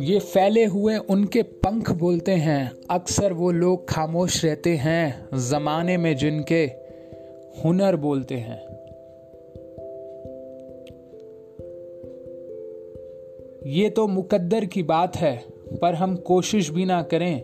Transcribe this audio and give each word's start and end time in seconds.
ये 0.00 0.18
फैले 0.18 0.64
हुए 0.64 0.96
उनके 0.96 1.42
पंख 1.42 1.92
बोलते 1.92 2.32
हैं। 2.32 2.72
अक्सर 2.90 3.32
वो 3.32 3.50
लोग 3.50 3.88
खामोश 3.88 4.44
रहते 4.44 4.70
हैं, 4.70 5.28
जमाने 5.38 5.96
में 5.96 6.16
जिनके 6.16 6.64
हुनर 7.64 7.96
बोलते 7.96 8.34
हैं। 8.34 8.62
ये 13.66 13.90
तो 13.90 14.06
मुकद्दर 14.06 14.64
की 14.64 14.82
बात 14.82 15.16
है, 15.16 15.44
पर 15.82 15.94
हम 15.94 16.16
कोशिश 16.16 16.70
भी 16.70 16.84
ना 16.84 17.02
करें। 17.02 17.42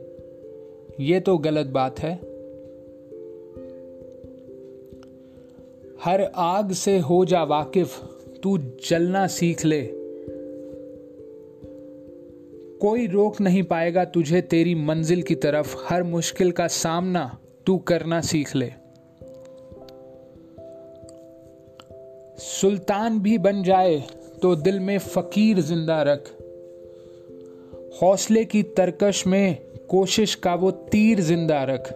ये 1.01 1.20
तो 1.20 1.38
गलत 1.38 1.66
बात 1.66 2.01
है। 2.01 2.15
हर 6.05 6.30
आग 6.37 6.73
से 6.73 6.98
हो 6.98 7.25
जा 7.25 7.43
वाकिफ, 7.43 8.02
तू 8.43 8.59
जलना 8.59 9.27
सीख 9.27 9.65
ले। 9.65 9.95
कोई 12.80 13.07
रोक 13.07 13.41
नहीं 13.41 13.62
पाएगा 13.62 14.05
तुझे 14.05 14.41
तेरी 14.43 14.75
मंजिल 14.75 15.23
की 15.23 15.34
तरफ़। 15.34 15.77
हर 15.89 16.03
मुश्किल 16.03 16.51
का 16.51 16.67
सामना 16.69 17.39
तू 17.67 17.77
करना 17.79 18.21
सीख 18.21 18.55
ले। 18.57 18.71
सुल्तान 22.39 23.19
भी 23.20 23.37
बन 23.39 23.62
जाए 23.62 23.98
तो 24.43 24.55
दिल 24.57 24.81
में 24.81 24.98
फकीर 24.98 25.61
ज़िंदा 25.61 26.03
रख। 26.03 26.31
हौसले 28.03 28.45
की 28.45 28.62
तरकश 28.77 29.27
में 29.27 29.59
कोशिश 29.91 30.34
का 30.34 30.55
वो 30.55 30.70
तीर 30.70 31.20
ज़िंदा 31.20 31.62
रख। 31.65 31.93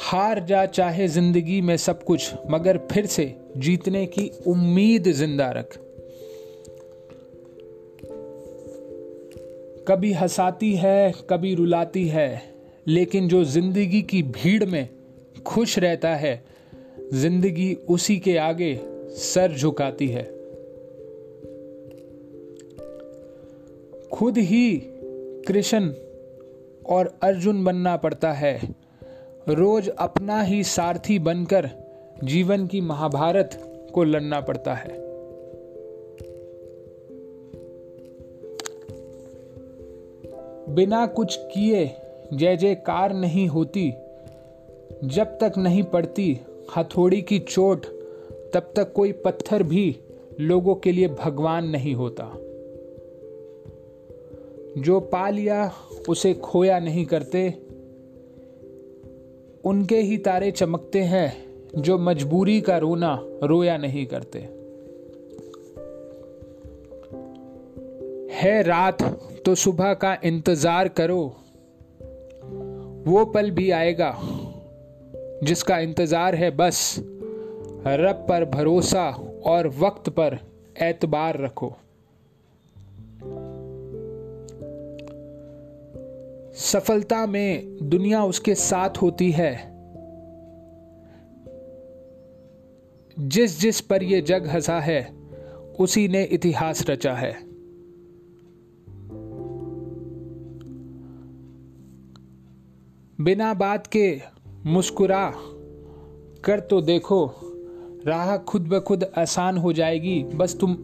हार 0.00 0.40
जा 0.40 0.64
चाहे 0.66 1.08
ज़िंदगी 1.08 1.60
में 1.60 1.76
सब 1.76 2.02
कुछ, 2.02 2.32
मगर 2.50 2.78
फिर 2.92 3.06
से 3.06 3.34
जीतने 3.56 4.06
की 4.06 4.30
उम्मीद 4.46 5.12
ज़िंदा 5.12 5.50
रख। 5.50 5.78
कभी 9.88 10.12
हंसाती 10.12 10.74
है, 10.74 11.12
कभी 11.30 11.54
रुलाती 11.54 12.08
है, 12.08 12.54
लेकिन 12.86 13.28
जो 13.28 13.44
ज़िंदगी 13.44 14.02
की 14.02 14.22
भीड़ 14.22 14.64
में 14.64 14.88
खुश 15.46 15.78
रहता 15.78 16.08
है, 16.08 16.44
ज़िंदगी 17.12 17.74
उसी 17.74 18.18
के 18.18 18.36
आगे 18.36 18.80
सर 19.10 19.56
झुकाती 19.56 20.08
है। 20.08 20.22
खुद 24.12 24.38
ही 24.38 24.82
कृष्ण 25.48 25.92
और 26.86 27.18
अर्जुन 27.22 27.64
बनना 27.64 27.96
पड़ता 27.96 28.32
है। 28.32 28.60
रोज 29.48 29.88
अपना 29.88 30.42
ही 30.42 30.64
सारथी 30.64 31.18
बनकर 31.18 31.70
जीवन 32.24 32.66
की 32.66 32.80
महाभारत 32.80 33.60
को 33.94 34.04
लड़ना 34.04 34.40
पड़ता 34.40 34.74
है। 34.74 35.07
बिना 40.68 41.06
कुछ 41.06 41.38
किए 41.38 41.90
जय 42.32 42.56
जयकार 42.56 43.14
नहीं 43.14 43.48
होती। 43.48 43.92
जब 45.04 45.24
तक 45.24 45.52
नहीं 45.58 45.82
पड़ती 45.82 46.40
हथौड़ी 46.76 47.22
की 47.22 47.38
चोट, 47.38 47.86
तब 48.54 48.72
तक 48.76 48.92
कोई 48.92 49.12
पत्थर 49.12 49.62
भी 49.62 49.96
लोगों 50.40 50.74
के 50.74 50.92
लिए 50.92 51.08
भगवान 51.08 51.68
नहीं 51.68 51.94
होता। 51.94 52.24
जो 54.80 55.00
पा 55.00 55.30
लिया, 55.30 55.72
उसे 56.08 56.34
खोया 56.34 56.78
नहीं 56.78 57.06
करते। 57.06 57.54
उनके 59.64 59.96
ही 59.96 60.18
तारे 60.18 60.50
चमकते 60.50 60.98
हैं, 60.98 61.48
जो 61.76 61.98
मजबूरी 61.98 62.60
का 62.60 62.78
रोना, 62.78 63.20
रोया 63.44 63.76
नहीं 63.76 64.06
करते। 64.06 64.38
है 68.34 68.62
रात 68.62 69.27
तो 69.48 69.54
सुबह 69.54 69.94
का 69.94 70.16
इंतज़ार 70.24 70.88
करो। 70.88 71.36
वो 73.06 73.24
पल 73.24 73.50
भी 73.50 73.70
आएगा 73.70 74.18
जिसका 75.44 75.78
इंतज़ार 75.78 76.34
है 76.34 76.50
बस। 76.50 76.96
रब 77.86 78.26
पर 78.28 78.44
भरोसा 78.44 79.10
और 79.46 79.68
वक्त 79.68 80.08
पर 80.08 80.38
एतबार 80.82 81.40
रखो। 81.40 81.76
सफलता 86.54 87.26
में 87.26 87.76
दुनिया 87.82 88.24
उसके 88.24 88.54
साथ 88.54 89.02
होती 89.02 89.30
है। 89.30 89.52
जिस 93.18 93.60
जिस 93.60 93.80
पर 93.80 94.02
यह 94.02 94.20
जग 94.20 94.46
हंसा 94.46 94.80
है, 94.80 95.12
उसी 95.80 96.08
ने 96.08 96.24
इतिहास 96.24 96.90
रचा 96.90 97.14
है। 97.14 97.47
बिना 103.18 103.54
बात 103.54 103.86
के 103.86 104.20
मुस्कुरा 104.66 105.32
कर 106.44 106.60
तो 106.60 106.80
देखो, 106.80 107.26
राह 108.06 108.36
खुद 108.36 108.68
ब 108.68 108.80
खुद 108.80 109.04
आसान 109.18 109.56
हो 109.56 109.72
जाएगी। 109.72 110.22
बस 110.24 110.56
तुम 110.60 110.74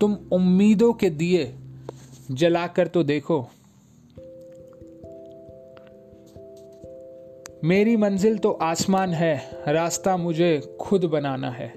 तुम 0.00 0.16
उम्मीदों 0.32 0.92
के 0.92 1.10
दिए 1.10 1.54
जला 2.30 2.66
कर 2.66 2.86
तो 2.86 3.02
देखो। 3.02 3.40
मेरी 7.64 7.96
मंजिल 7.96 8.38
तो 8.38 8.50
आसमान 8.50 9.10
है, 9.10 9.36
रास्ता 9.68 10.16
मुझे 10.16 10.76
खुद 10.80 11.04
बनाना 11.04 11.50
है। 11.50 11.72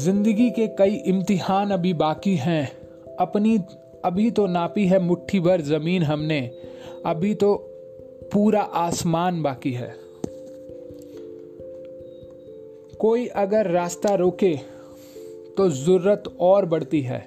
ज़िंदगी 0.00 0.50
के 0.50 0.66
कई 0.68 0.94
इम्तिहान 1.06 1.70
अभी 1.70 1.92
बाकी 1.94 2.36
हैं, 2.36 2.66
अपनी 3.16 3.58
अभी 4.06 4.30
तो 4.30 4.46
नापी 4.46 4.86
है 4.86 4.98
मुट्ठी 4.98 5.40
भर 5.40 5.60
ज़मीन 5.60 6.02
हमने, 6.02 6.40
अभी 7.06 7.34
तो 7.34 7.54
पूरा 8.32 8.60
आसमान 8.60 9.42
बाकी 9.42 9.72
है। 9.72 9.94
कोई 13.00 13.26
अगर 13.26 13.70
रास्ता 13.70 14.14
रोके 14.14 14.56
तो 15.56 15.68
ज़रूरत 15.68 16.36
और 16.40 16.66
बढ़ती 16.66 17.00
है। 17.00 17.18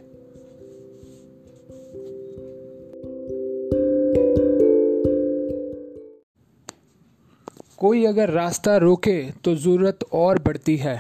कोई 7.78 8.06
अगर 8.06 8.30
रास्ता 8.30 8.78
रोके 8.78 9.32
तो 9.32 9.56
ज़रूरत 9.56 10.00
और 10.14 10.40
बढ़ती 10.40 10.78
है। 10.78 11.00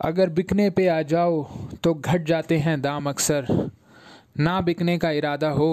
अगर 0.00 0.30
बिकने 0.30 0.70
पे 0.70 0.86
आ 0.88 1.02
जाओ 1.02 1.42
तो 1.84 1.94
घट 1.94 2.24
जाते 2.24 2.56
हैं 2.56 2.80
दाम 2.80 3.08
अक्सर। 3.08 3.70
ना 4.36 4.60
बिकने 4.60 4.98
का 4.98 5.10
इरादा 5.10 5.50
हो 5.50 5.70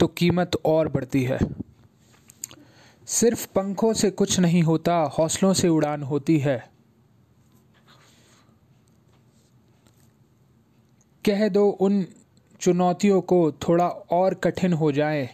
तो 0.00 0.06
कीमत 0.06 0.56
और 0.64 0.88
बढ़ती 0.88 1.22
है। 1.24 1.38
सिर्फ़ 3.06 3.46
पंखों 3.46 3.92
से 3.92 4.10
कुछ 4.10 4.40
नहीं 4.40 4.62
होता, 4.62 4.96
हौसलों 5.18 5.52
से 5.52 5.68
उड़ान 5.68 6.02
होती 6.02 6.38
है। 6.38 6.58
कह 11.24 11.48
दो 11.48 11.68
उन 11.68 12.06
चुनौतियों 12.60 13.20
को 13.20 13.52
थोड़ा 13.52 13.88
और 13.88 14.34
कठिन 14.34 14.72
हो 14.72 14.92
जाए। 14.92 15.28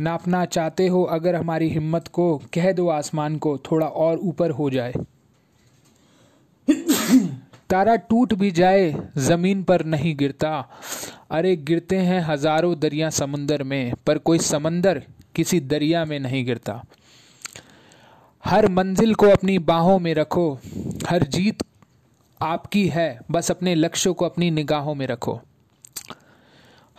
नापना 0.00 0.44
चाहते 0.44 0.86
हो 0.88 1.02
अगर 1.02 1.34
हमारी 1.34 1.68
हिम्मत 1.68 2.08
को, 2.08 2.38
कह 2.54 2.72
दो 2.72 2.88
आसमान 2.88 3.38
को 3.38 3.58
थोड़ा 3.58 3.86
और 3.86 4.18
ऊपर 4.18 4.50
हो 4.50 4.70
जाए। 4.70 4.94
तारा 7.70 7.96
टूट 7.96 8.34
भी 8.34 8.50
जाए, 8.50 8.94
ज़मीन 9.18 9.62
पर 9.62 9.84
नहीं 9.84 10.16
गिरता। 10.16 10.68
अरे, 11.30 11.56
गिरते 11.56 11.96
हैं 11.96 12.20
हज़ारों 12.20 12.78
दरिया 12.78 13.10
समुंदर 13.10 13.62
में, 13.62 13.92
पर 14.06 14.18
कोई 14.18 14.38
समंदर 14.38 15.02
किसी 15.34 15.60
दरिया 15.60 16.04
में 16.04 16.20
नहीं 16.20 16.44
गिरता। 16.44 16.82
हर 18.44 18.68
मंजिल 18.68 19.14
को 19.14 19.26
अपनी 19.26 19.58
बाहों 19.58 19.98
में 19.98 20.14
रखो, 20.14 20.58
हर 21.08 21.22
जीत 21.22 21.62
आपकी 22.42 22.88
है, 22.88 23.20
बस 23.30 23.50
अपने 23.50 23.74
लक्ष्यों 23.74 24.14
को 24.14 24.24
अपनी 24.24 24.50
निगाहों 24.50 24.94
में 24.94 25.06
रखो। 25.06 25.40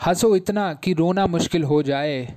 हंसो 0.05 0.35
इतना 0.35 0.73
कि 0.73 0.93
रोना 0.93 1.27
मुश्किल 1.27 1.63
हो 1.63 1.83
जाए, 1.83 2.33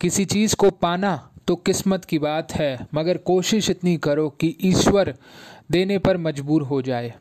किसी 0.00 0.24
चीज़ 0.24 0.56
को 0.56 0.70
पाना 0.70 1.30
तो 1.46 1.56
किस्मत 1.56 2.04
की 2.04 2.18
बात 2.18 2.52
है, 2.52 2.86
मगर 2.94 3.16
कोशिश 3.16 3.70
इतनी 3.70 3.96
करो 3.96 4.28
कि 4.28 4.56
ईश्वर 4.60 5.14
देने 5.70 5.98
पर 5.98 6.16
मजबूर 6.16 6.62
हो 6.62 6.82
जाए। 6.82 7.14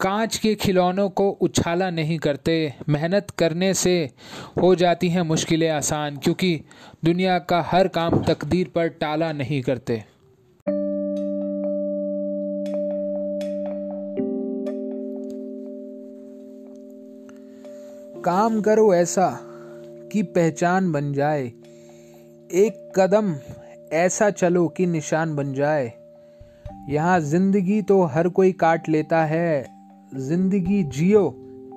कांच 0.00 0.36
के 0.36 0.54
खिलौनों 0.54 1.08
को 1.08 1.28
उछाला 1.30 1.90
नहीं 1.90 2.18
करते। 2.18 2.52
मेहनत 2.88 3.30
करने 3.30 3.74
से 3.74 4.10
हो 4.62 4.74
जाती 4.74 5.08
हैं 5.08 5.22
मुश्किलें 5.22 5.68
आसान, 5.70 6.16
क्योंकि 6.16 6.60
दुनिया 7.04 7.38
का 7.38 7.60
हर 7.62 7.88
काम 7.88 8.22
तकदीर 8.22 8.70
पर 8.74 8.88
टाला 8.88 9.32
नहीं 9.32 9.62
करते। 9.62 10.04
काम 18.24 18.60
करो 18.60 18.94
ऐसा 18.94 19.28
कि 20.12 20.22
पहचान 20.22 20.92
बन 20.92 21.12
जाए। 21.12 21.42
एक 22.50 22.92
कदम 22.96 23.34
ऐसा 23.92 24.30
चलो 24.30 24.66
कि 24.68 24.86
निशान 24.86 25.36
बन 25.36 25.52
जाए। 25.52 25.92
यहाँ 26.88 27.20
ज़िंदगी 27.20 27.82
तो 27.82 28.02
हर 28.04 28.28
कोई 28.28 28.52
काट 28.52 28.88
लेता 28.88 29.24
है। 29.24 29.79
ज़िंदगी 30.14 30.82
जियो 30.82 31.22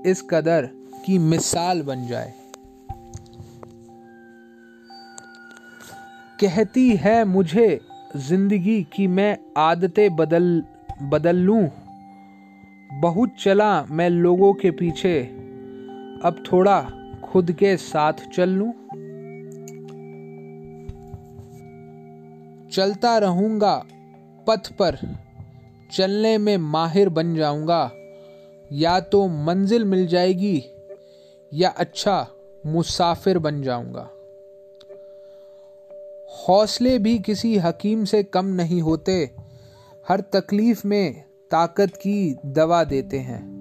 इस 0.06 0.22
कदर 0.22 0.70
की 1.06 1.18
मिसाल 1.18 1.82
बन 1.82 2.08
जाए। 2.08 2.34
कहती 6.40 6.96
है 6.96 7.24
मुझे 7.26 7.80
ज़िंदगी 8.18 8.82
की 8.84 9.08
मैं 9.08 9.38
आदतें 9.58 10.16
बदल 10.16 10.64
बदल 11.04 11.36
लूँ। 11.36 11.70
बहुत 13.02 13.36
चला 13.40 13.86
मैं 13.86 14.10
लोगों 14.10 14.54
के 14.54 14.72
पीछे। 14.72 15.20
अब 16.26 16.44
थोड़ा 16.52 16.82
खुद 17.24 17.52
के 17.52 17.78
साथ 17.78 18.14
चल 18.14 18.50
लूँ। 18.50 18.74
चलता 22.70 23.18
रहूँगा 23.18 23.84
पथ 24.48 24.72
पर, 24.72 24.98
चलने 25.92 26.38
में 26.38 26.58
माहिर 26.58 27.10
बन 27.10 27.36
जाऊँगा। 27.36 27.92
या 28.74 29.00
तो 29.00 29.28
मंजिल 29.28 29.86
मिल 29.86 30.08
जाएगी 30.08 30.64
या 31.54 31.70
अच्छा 31.70 32.28
मुसाफिर 32.66 33.40
बन 33.40 33.62
जाऊँगा। 33.62 34.10
हौसले 36.48 37.00
भी 37.00 37.20
किसी 37.20 37.58
हकीम 37.58 38.06
से 38.06 38.24
कम 38.24 38.46
नहीं 38.46 38.82
होते, 38.82 39.32
हर 40.10 40.22
तकलीफ़ 40.22 40.88
में 40.88 41.24
ताकत 41.52 41.96
की 41.96 42.38
दवा 42.46 42.84
देते 42.84 43.20
हैं। 43.20 43.54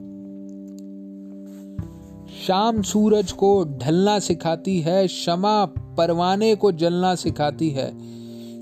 शाम 2.47 2.83
सूरज 2.83 3.33
को 3.33 3.65
ढलना 3.65 4.19
सिखाती 4.19 4.81
है, 4.81 5.09
शमा 5.09 5.65
परवाने 5.67 6.55
को 6.55 6.73
जलना 6.73 7.15
सिखाती 7.15 7.71
है। 7.71 7.91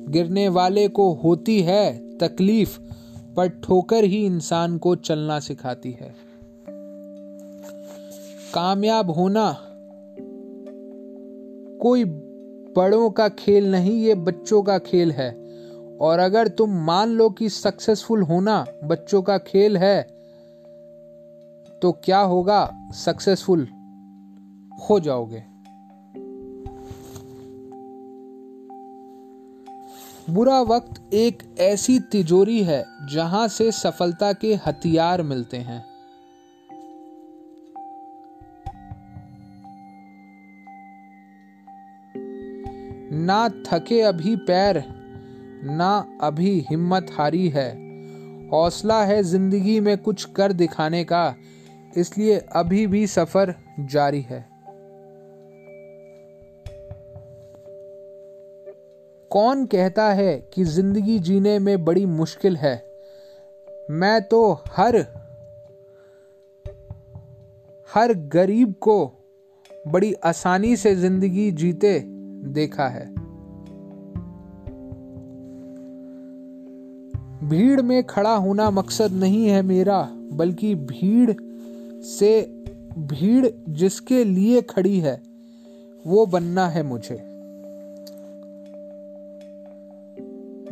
गिरने 0.06 0.48
वाले 0.48 0.88
को 0.88 1.12
होती 1.14 1.62
है 1.62 2.18
तकलीफ़, 2.18 2.78
पर 3.36 3.48
ठोकर 3.48 4.04
ही 4.04 4.26
इंसान 4.26 4.78
को 4.78 4.96
चलना 4.96 5.40
सिखाती 5.40 5.92
है। 5.92 6.29
कामयाब 8.54 9.10
होना 9.10 9.56
कोई 11.82 12.04
बड़ों 12.76 13.10
का 13.10 13.28
खेल 13.28 13.70
नहीं, 13.72 13.92
ये 13.92 14.14
बच्चों 14.14 14.62
का 14.62 14.78
खेल 14.78 15.12
है। 15.12 15.30
और 16.00 16.18
अगर 16.18 16.48
तुम 16.48 16.70
मान 16.70 17.08
लो 17.08 17.30
कि 17.30 17.48
सक्सेसफुल 17.48 18.22
होना 18.22 18.64
बच्चों 18.84 19.22
का 19.22 19.38
खेल 19.38 19.76
है 19.76 20.02
तो 21.82 21.92
क्या 21.92 22.20
होगा? 22.20 22.88
सक्सेसफुल 22.94 23.66
हो 24.90 25.00
जाओगे। 25.00 25.42
बुरा 30.30 30.60
वक्त 30.60 31.14
एक 31.14 31.42
ऐसी 31.58 31.98
तिजोरी 32.00 32.62
है 32.62 32.84
जहाँ 33.12 33.48
से 33.48 33.72
सफलता 33.72 34.32
के 34.32 34.54
हथियार 34.54 35.22
मिलते 35.22 35.56
हैं। 35.56 35.89
ना 43.12 43.48
थके 43.66 44.00
अभी 44.00 44.34
पैर, 44.36 44.82
ना 45.64 46.18
अभी 46.22 46.58
हिम्मत 46.70 47.06
हारी 47.12 47.48
है। 47.48 47.70
हौसला 48.48 49.02
है 49.04 49.22
ज़िंदगी 49.22 49.78
में 49.80 49.96
कुछ 49.98 50.24
कर 50.24 50.52
दिखाने 50.52 51.04
का, 51.04 51.34
इसलिए 51.96 52.38
अभी 52.52 52.86
भी 52.86 53.06
सफ़र 53.06 53.54
जारी 53.80 54.20
है। 54.20 54.44
कौन 59.30 59.64
कहता 59.66 60.08
है 60.12 60.36
कि 60.54 60.64
ज़िंदगी 60.64 61.18
जीने 61.18 61.58
में 61.58 61.84
बड़ी 61.84 62.06
मुश्किल 62.06 62.56
है? 62.56 62.74
मैं 63.90 64.20
तो 64.22 64.52
हर 64.72 64.96
हर 67.90 68.12
गरीब 68.32 68.74
को 68.80 68.96
बड़ी 69.88 70.12
आसानी 70.24 70.76
से 70.76 70.94
ज़िंदगी 70.94 71.50
जीते 71.50 71.98
देखा 72.44 72.88
है। 72.88 73.20
भीड़ 77.48 77.82
में 77.82 78.04
खड़ा 78.04 78.34
होना 78.36 78.70
मकसद 78.70 79.12
नहीं 79.12 79.46
है 79.46 79.62
मेरा, 79.62 80.08
बल्कि 80.32 80.74
भीड़ 80.74 81.32
से 82.02 82.42
भीड़ 82.98 83.46
जिसके 83.68 84.24
लिए 84.24 84.62
खड़ी 84.62 85.00
है, 85.00 85.22
वो 86.06 86.26
बनना 86.26 86.66
है 86.66 86.82
मुझे। 86.82 87.22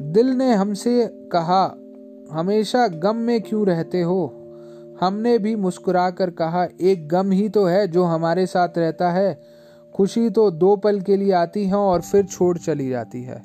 दिल 0.01 0.27
ने 0.27 0.55
हमसे 0.55 1.07
कहा, 1.33 1.77
हमेशा 2.33 2.89
गम 2.89 3.17
में 3.17 3.41
क्यों 3.41 3.67
रहते 3.67 4.03
हो? 4.03 4.35
हमने 5.01 5.39
भी 5.39 5.57
मुस्कुरा 5.57 6.11
कर 6.11 6.31
कहा, 6.31 6.69
एक 6.81 7.09
गम 7.09 7.31
ही 7.31 7.49
तो 7.49 7.65
है 7.65 7.89
जो 7.89 8.05
हमारे 8.05 8.47
साथ 8.47 8.69
रहता 8.79 9.11
है 9.11 9.58
खुशी 9.99 10.31
तो 10.31 10.51
दो 10.51 10.77
पल 10.77 11.01
के 11.01 11.17
लिए 11.17 11.33
आती 11.33 11.67
है 11.67 11.75
और 11.75 12.01
फिर 12.01 12.25
छोड़ 12.25 12.59
चली 12.59 12.89
जाती 12.89 13.23
है। 13.23 13.37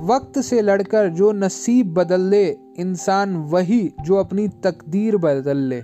वक्त 0.00 0.40
से 0.40 0.62
लड़कर 0.62 1.08
जो 1.08 1.32
नसीब 1.32 1.94
बदल 1.94 2.20
ले, 2.20 2.56
इंसान 2.78 3.36
वही 3.36 3.92
जो 4.00 4.16
अपनी 4.16 4.48
तकदीर 4.48 5.16
बदल 5.16 5.56
ले। 5.56 5.80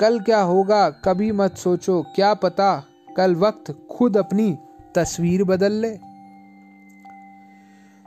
कल 0.00 0.20
क्या 0.20 0.40
होगा, 0.40 0.90
कभी 0.90 1.32
मत 1.32 1.56
सोचो, 1.56 2.02
क्या 2.14 2.34
पता 2.34 2.84
कल 3.16 3.34
वक्त 3.34 3.88
खुद 3.90 4.16
अपनी 4.16 4.58
तस्वीर 4.94 5.44
बदल 5.44 5.72
ले। 5.72 5.98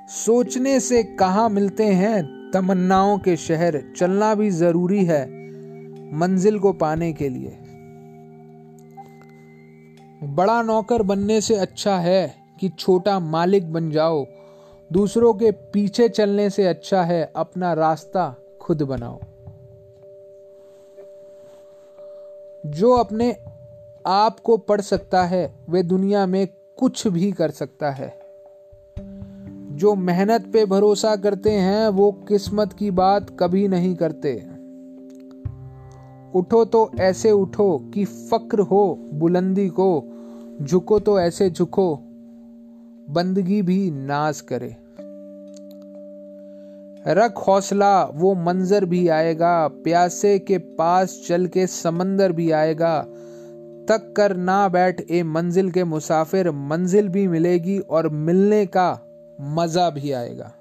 सोचने 0.09 0.79
से 0.79 1.03
कहा 1.03 1.49
मिलते 1.49 1.85
हैं 1.85 2.51
तमन्नाओं 2.53 3.17
के 3.17 3.35
शहर, 3.37 3.83
चलना 3.97 4.35
भी 4.35 4.49
ज़रूरी 4.49 5.05
है 5.05 5.25
मंजिल 6.13 6.59
को 6.59 6.73
पाने 6.73 7.13
के 7.13 7.29
लिए। 7.29 7.57
बड़ा 10.23 10.61
नौकर 10.61 11.01
बनने 11.01 11.41
से 11.41 11.55
अच्छा 11.55 11.97
है 11.97 12.35
कि 12.59 12.69
छोटा 12.69 13.19
मालिक 13.19 13.73
बन 13.73 13.91
जाओ। 13.91 14.25
दूसरों 14.93 15.33
के 15.33 15.51
पीछे 15.51 16.09
चलने 16.09 16.49
से 16.49 16.67
अच्छा 16.67 17.03
है 17.03 17.33
अपना 17.35 17.73
रास्ता 17.73 18.35
खुद 18.61 18.81
बनाओ। 18.81 19.19
जो 22.65 22.91
अपने 22.93 23.35
आप 24.05 24.39
को 24.39 24.57
पढ़ 24.57 24.81
सकता 24.81 25.23
है, 25.23 25.55
वे 25.69 25.83
दुनिया 25.83 26.25
में 26.25 26.47
कुछ 26.77 27.07
भी 27.07 27.31
कर 27.31 27.51
सकता 27.51 27.91
है। 27.91 28.21
जो 29.75 29.95
मेहनत 29.95 30.49
पे 30.53 30.65
भरोसा 30.65 31.15
करते 31.15 31.49
हैं, 31.49 31.87
वो 31.87 32.11
किस्मत 32.11 32.73
की 32.73 32.91
बात 32.91 33.37
कभी 33.39 33.67
नहीं 33.67 33.95
करते। 33.95 34.43
उठो 36.35 36.65
तो 36.65 36.91
ऐसे 36.99 37.31
उठो 37.31 37.91
कि 37.93 38.05
फक्र 38.05 38.59
हो 38.59 38.97
बुलंदी 39.13 39.69
को 39.69 40.10
झुको 40.61 40.99
तो 40.99 41.19
ऐसे 41.19 41.49
झुको, 41.49 41.95
बंदगी 43.09 43.61
भी 43.61 43.91
नाज 43.91 44.41
करे। 44.41 44.75
रख 47.07 47.37
हौसला, 47.47 48.03
वो 48.03 48.33
मंजर 48.35 48.85
भी 48.85 49.07
आएगा, 49.07 49.67
प्यासे 49.67 50.39
के 50.39 50.57
पास 50.57 51.25
चल 51.27 51.47
के 51.47 51.67
समंदर 51.67 52.31
भी 52.31 52.51
आएगा। 52.51 53.01
तक 53.89 54.13
कर 54.17 54.35
ना 54.37 54.67
बैठ 54.69 55.01
ए 55.11 55.23
मंजिल 55.23 55.71
के 55.71 55.83
मुसाफिर, 55.83 56.51
मंजिल 56.51 57.07
भी 57.07 57.27
मिलेगी 57.27 57.79
और 57.79 58.09
मिलने 58.09 58.65
का 58.65 58.99
मज़ा 59.41 59.89
भी 59.89 60.11
आएगा। 60.11 60.51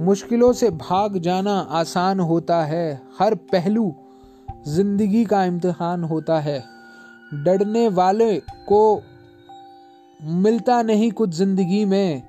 मुश्किलों 0.00 0.52
से 0.52 0.70
भाग 0.70 1.18
जाना 1.18 1.58
आसान 1.58 2.20
होता 2.20 2.64
है, 2.64 3.00
हर 3.18 3.34
पहलू 3.34 3.94
ज़िंदगी 4.68 5.24
का 5.24 5.44
इम्तहान 5.44 6.04
होता 6.04 6.38
है। 6.40 6.62
डरने 7.34 7.88
वाले 7.88 8.38
को 8.40 9.02
मिलता 10.20 10.82
नहीं 10.82 11.10
कुछ 11.12 11.30
ज़िंदगी 11.30 11.84
में, 11.84 12.22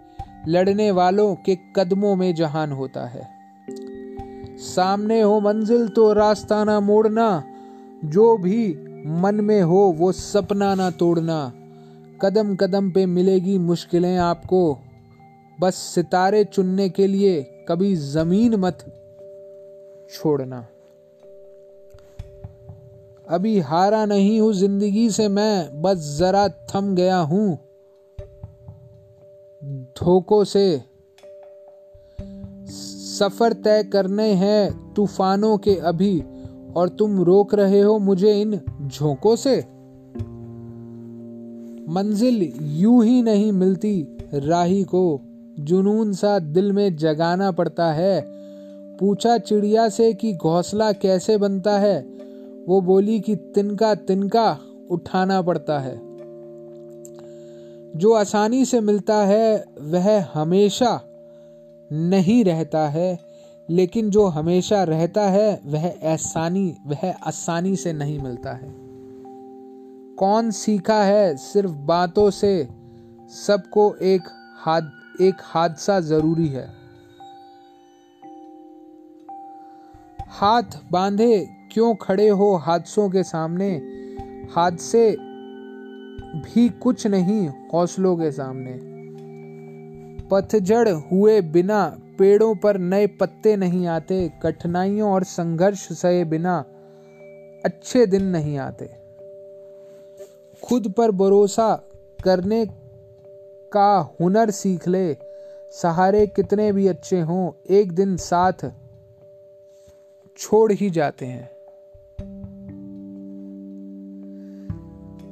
लड़ने 0.47 0.91
वालों 0.91 1.35
के 1.35 1.57
कदमों 1.75 2.15
में 2.15 2.33
जहान 2.35 2.71
होता 2.71 3.05
है। 3.05 3.27
सामने 4.57 5.21
हो 5.21 5.39
मंजिल 5.39 5.87
तो 5.87 6.11
रास्ता 6.13 6.63
ना 6.63 6.79
मोड़ना, 6.79 7.43
जो 8.05 8.37
भी 8.37 8.73
मन 9.07 9.35
में 9.35 9.61
हो 9.61 9.79
वो 9.97 10.11
सपना 10.11 10.73
ना 10.75 10.89
तोड़ना। 10.89 11.53
कदम 12.21 12.55
कदम 12.55 12.91
पे 12.91 13.05
मिलेगी 13.05 13.57
मुश्किलें 13.57 14.17
आपको, 14.17 14.79
बस 15.61 15.75
सितारे 15.75 16.43
चुनने 16.43 16.89
के 16.89 17.07
लिए 17.07 17.41
कभी 17.69 17.95
ज़मीन 17.95 18.55
मत 18.55 18.85
छोड़ना। 20.13 20.65
अभी 23.27 23.59
हारा 23.59 24.05
नहीं 24.05 24.41
हूँ 24.41 24.53
ज़िंदगी 24.53 25.09
से 25.09 25.27
मैं, 25.27 25.81
बस 25.81 26.17
जरा 26.19 26.47
थम 26.47 26.95
गया 26.95 27.17
हूँ। 27.17 27.57
धोखों 29.97 30.43
से। 30.43 30.81
सफ़र 32.69 33.53
तय 33.53 33.83
करने 33.83 34.33
हैं 34.33 34.93
तूफानों 34.93 35.57
के 35.57 35.75
अभी, 35.75 36.23
और 36.75 36.89
तुम 36.89 37.21
रोक 37.21 37.55
रहे 37.55 37.81
हो 37.81 37.99
मुझे 37.99 38.41
इन 38.41 38.59
झोंकों 38.87 39.35
से। 39.35 39.57
मंजिल 41.89 42.53
यूँ 42.61 43.05
ही 43.05 43.21
नहीं 43.21 43.51
मिलती 43.51 44.17
राही 44.33 44.83
को, 44.83 45.21
जुनून 45.59 46.13
सा 46.13 46.39
दिल 46.39 46.71
में 46.71 46.95
जगाना 46.95 47.51
पड़ता 47.51 47.91
है। 47.93 48.21
पूछा 48.99 49.37
चिड़िया 49.37 49.89
से 49.89 50.13
कि 50.13 50.33
घोंसला 50.33 50.91
कैसे 50.91 51.37
बनता 51.37 51.79
है 51.79 52.12
वो 52.67 52.81
बोली 52.81 53.19
कि 53.19 53.35
तिनका 53.35 53.95
तिनका 53.95 54.59
उठाना 54.91 55.41
पड़ता 55.41 55.79
है। 55.79 56.13
जो 57.95 58.13
आसानी 58.13 58.65
से 58.65 58.81
मिलता 58.81 59.15
है, 59.15 59.65
वह 59.81 60.25
हमेशा 60.33 61.01
नहीं 61.91 62.43
रहता 62.43 62.87
है, 62.89 63.19
लेकिन 63.69 64.09
जो 64.09 64.25
हमेशा 64.25 64.83
रहता 64.83 65.21
है, 65.21 65.61
वह 65.65 66.13
आसानी 66.13 66.77
वह 66.87 67.11
आसानी 67.11 67.75
से 67.75 67.93
नहीं 67.93 68.19
मिलता 68.19 68.51
है। 68.51 68.73
कौन 70.15 70.51
सीखा 70.51 71.03
है 71.03 71.37
सिर्फ़ 71.37 71.71
बातों 71.71 72.31
से, 72.31 72.67
सबको 73.47 73.95
एक 73.95 74.21
हाद, 74.57 74.91
एक 75.21 75.35
हादसा 75.41 75.99
ज़रूरी 75.99 76.47
है। 76.47 76.83
हाथ 80.29 80.63
बांधे 80.91 81.62
क्यों 81.73 81.95
खड़े 81.95 82.29
हो 82.29 82.55
हादसों 82.55 83.09
के 83.09 83.23
सामने? 83.23 83.81
हादसे 84.55 85.17
भी 86.35 86.69
कुछ 86.69 87.07
नहीं, 87.07 87.49
हौसलों 87.73 88.17
के 88.17 88.31
सामने। 88.31 88.79
पतझड़ 90.27 90.89
हुए 90.89 91.41
बिना 91.41 91.97
पेड़ों 92.19 92.55
पर 92.55 92.77
नए 92.77 93.07
पत्ते 93.07 93.55
नहीं 93.55 93.87
आते, 93.87 94.31
कठिनाइयों 94.43 95.11
और 95.11 95.23
संघर्ष 95.23 95.91
सहे 95.91 96.25
बिना 96.25 96.65
अच्छे 97.65 98.05
दिन 98.05 98.23
नहीं 98.23 98.57
आते। 98.57 98.89
खुद 100.63 100.93
पर 100.97 101.11
भरोसा 101.11 101.89
करने 102.23 102.65
का 103.73 104.15
हुनर 104.21 104.51
सीख 104.51 104.87
ले। 104.87 105.17
सहारे 105.71 106.27
कितने 106.27 106.71
भी 106.71 106.87
अच्छे 106.87 107.21
हों, 107.21 107.51
एक 107.69 107.91
दिन 107.91 108.17
साथ 108.17 108.71
छोड़ 110.37 110.71
ही 110.71 110.89
जाते 110.89 111.25
हैं। 111.25 111.52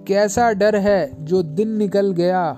कैसा 0.07 0.51
डर 0.51 0.75
है 0.75 1.25
जो 1.25 1.43
दिन 1.43 1.69
निकल 1.69 2.11
गया? 2.11 2.51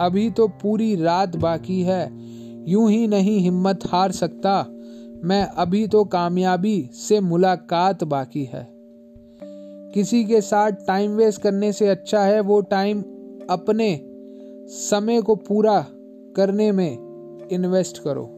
अभी 0.00 0.30
तो 0.30 0.48
पूरी 0.48 0.96
रात 0.96 1.36
बाकी 1.36 1.82
है। 1.82 2.10
यूँ 2.70 2.90
ही 2.90 3.06
नहीं 3.06 3.38
हिम्मत 3.40 3.80
हार 3.86 4.12
सकता। 4.12 4.66
मैं 5.24 5.42
अभी 5.44 5.86
तो 5.86 6.04
कामयाबी 6.04 6.90
से 6.92 7.20
मुलाकात 7.20 8.04
बाकी 8.04 8.44
है। 8.44 8.68
किसी 9.94 10.24
के 10.24 10.40
साथ 10.40 10.70
टाइम 10.70 11.10
वेस्ट 11.10 11.42
करने 11.42 11.72
से 11.72 11.88
अच्छा 11.88 12.20
है 12.20 12.40
वो 12.40 12.60
टाइम 12.60 13.00
अपने 13.50 14.00
समय 14.68 15.22
को 15.22 15.34
पूरा 15.34 15.86
करने 16.36 16.72
में 16.72 16.98
इन्वेस्ट 17.48 17.98
करो। 17.98 18.30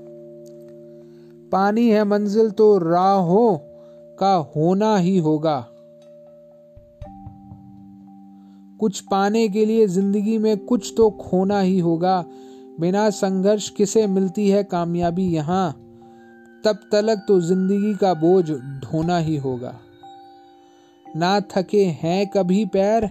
पानी 1.53 1.91
है 1.91 2.05
मंजिल 2.05 2.51
तो 2.51 2.79
राहों 2.79 3.59
का 4.17 4.35
होना 4.35 4.97
ही 4.97 5.19
होगा। 5.19 5.67
कुछ 8.81 9.01
पाने 9.01 9.49
के 9.49 9.65
लिए 9.67 9.87
ज़िंदगी 9.87 10.37
में 10.39 10.57
कुछ 10.59 10.93
तो 10.97 11.11
खोना 11.11 11.61
ही 11.61 11.79
होगा। 11.79 12.25
बिना 12.81 13.09
संघर्ष 13.11 13.69
किसे 13.69 14.07
मिलती 14.07 14.49
है 14.51 14.63
कामयाबी 14.65 15.27
यहाँ? 15.27 15.73
तब 16.65 16.81
तलक 16.93 17.25
तो 17.29 17.41
ज़िंदगी 17.41 17.95
का 17.95 18.13
बोझ 18.15 18.45
ढोना 18.51 19.19
ही 19.19 19.37
होगा। 19.37 19.75
ना 21.07 21.39
थके 21.51 21.85
हैं 22.01 22.27
कभी 22.27 22.65
पैर, 22.67 23.09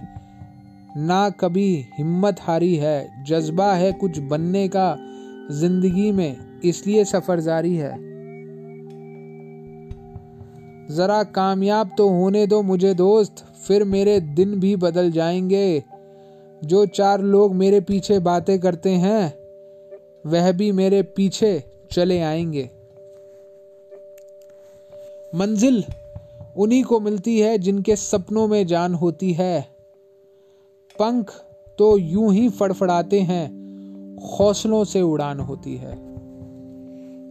ना 0.97 1.29
कभी 1.29 1.85
हिम्मत 1.97 2.41
हारी 2.41 2.75
है। 2.75 3.23
जज्बा 3.25 3.71
है 3.73 3.91
कुछ 3.91 4.19
बनने 4.21 4.67
का, 4.67 4.95
ज़िंदगी 5.51 6.11
में 6.11 6.61
इसलिए 6.61 7.05
सफ़र 7.05 7.39
जारी 7.39 7.75
है। 7.75 7.93
जरा 10.87 11.23
कामयाब 11.23 11.91
तो 11.97 12.09
होने 12.09 12.45
दो 12.47 12.61
मुझे 12.61 12.93
दोस्त। 12.93 13.45
फिर 13.67 13.83
मेरे 13.83 14.19
दिन 14.19 14.59
भी 14.59 14.75
बदल 14.75 15.11
जाएँगे। 15.11 15.83
जो 16.63 16.85
चार 16.85 17.21
लोग 17.21 17.55
मेरे 17.55 17.81
पीछे 17.81 18.19
बातें 18.19 18.59
करते 18.59 18.89
हैं, 18.89 19.33
वह 20.25 20.51
भी 20.51 20.71
मेरे 20.71 21.03
पीछे 21.03 21.63
चले 21.91 22.19
आएँगे। 22.21 22.69
मंजिल 25.35 25.83
उन्हीं 26.57 26.83
को 26.83 26.99
मिलती 26.99 27.39
है 27.39 27.57
जिनके 27.57 27.95
सपनों 27.95 28.47
में 28.47 28.67
जान 28.67 28.93
होती 28.93 29.33
है। 29.33 29.61
पंख 30.99 31.43
तो 31.77 31.97
यूँ 31.97 32.33
ही 32.33 32.49
फड़फड़ाते 32.49 33.19
हैं, 33.19 33.47
हौसलों 34.37 34.83
से 34.83 35.01
उड़ान 35.01 35.39
होती 35.39 35.75
है। 35.75 35.93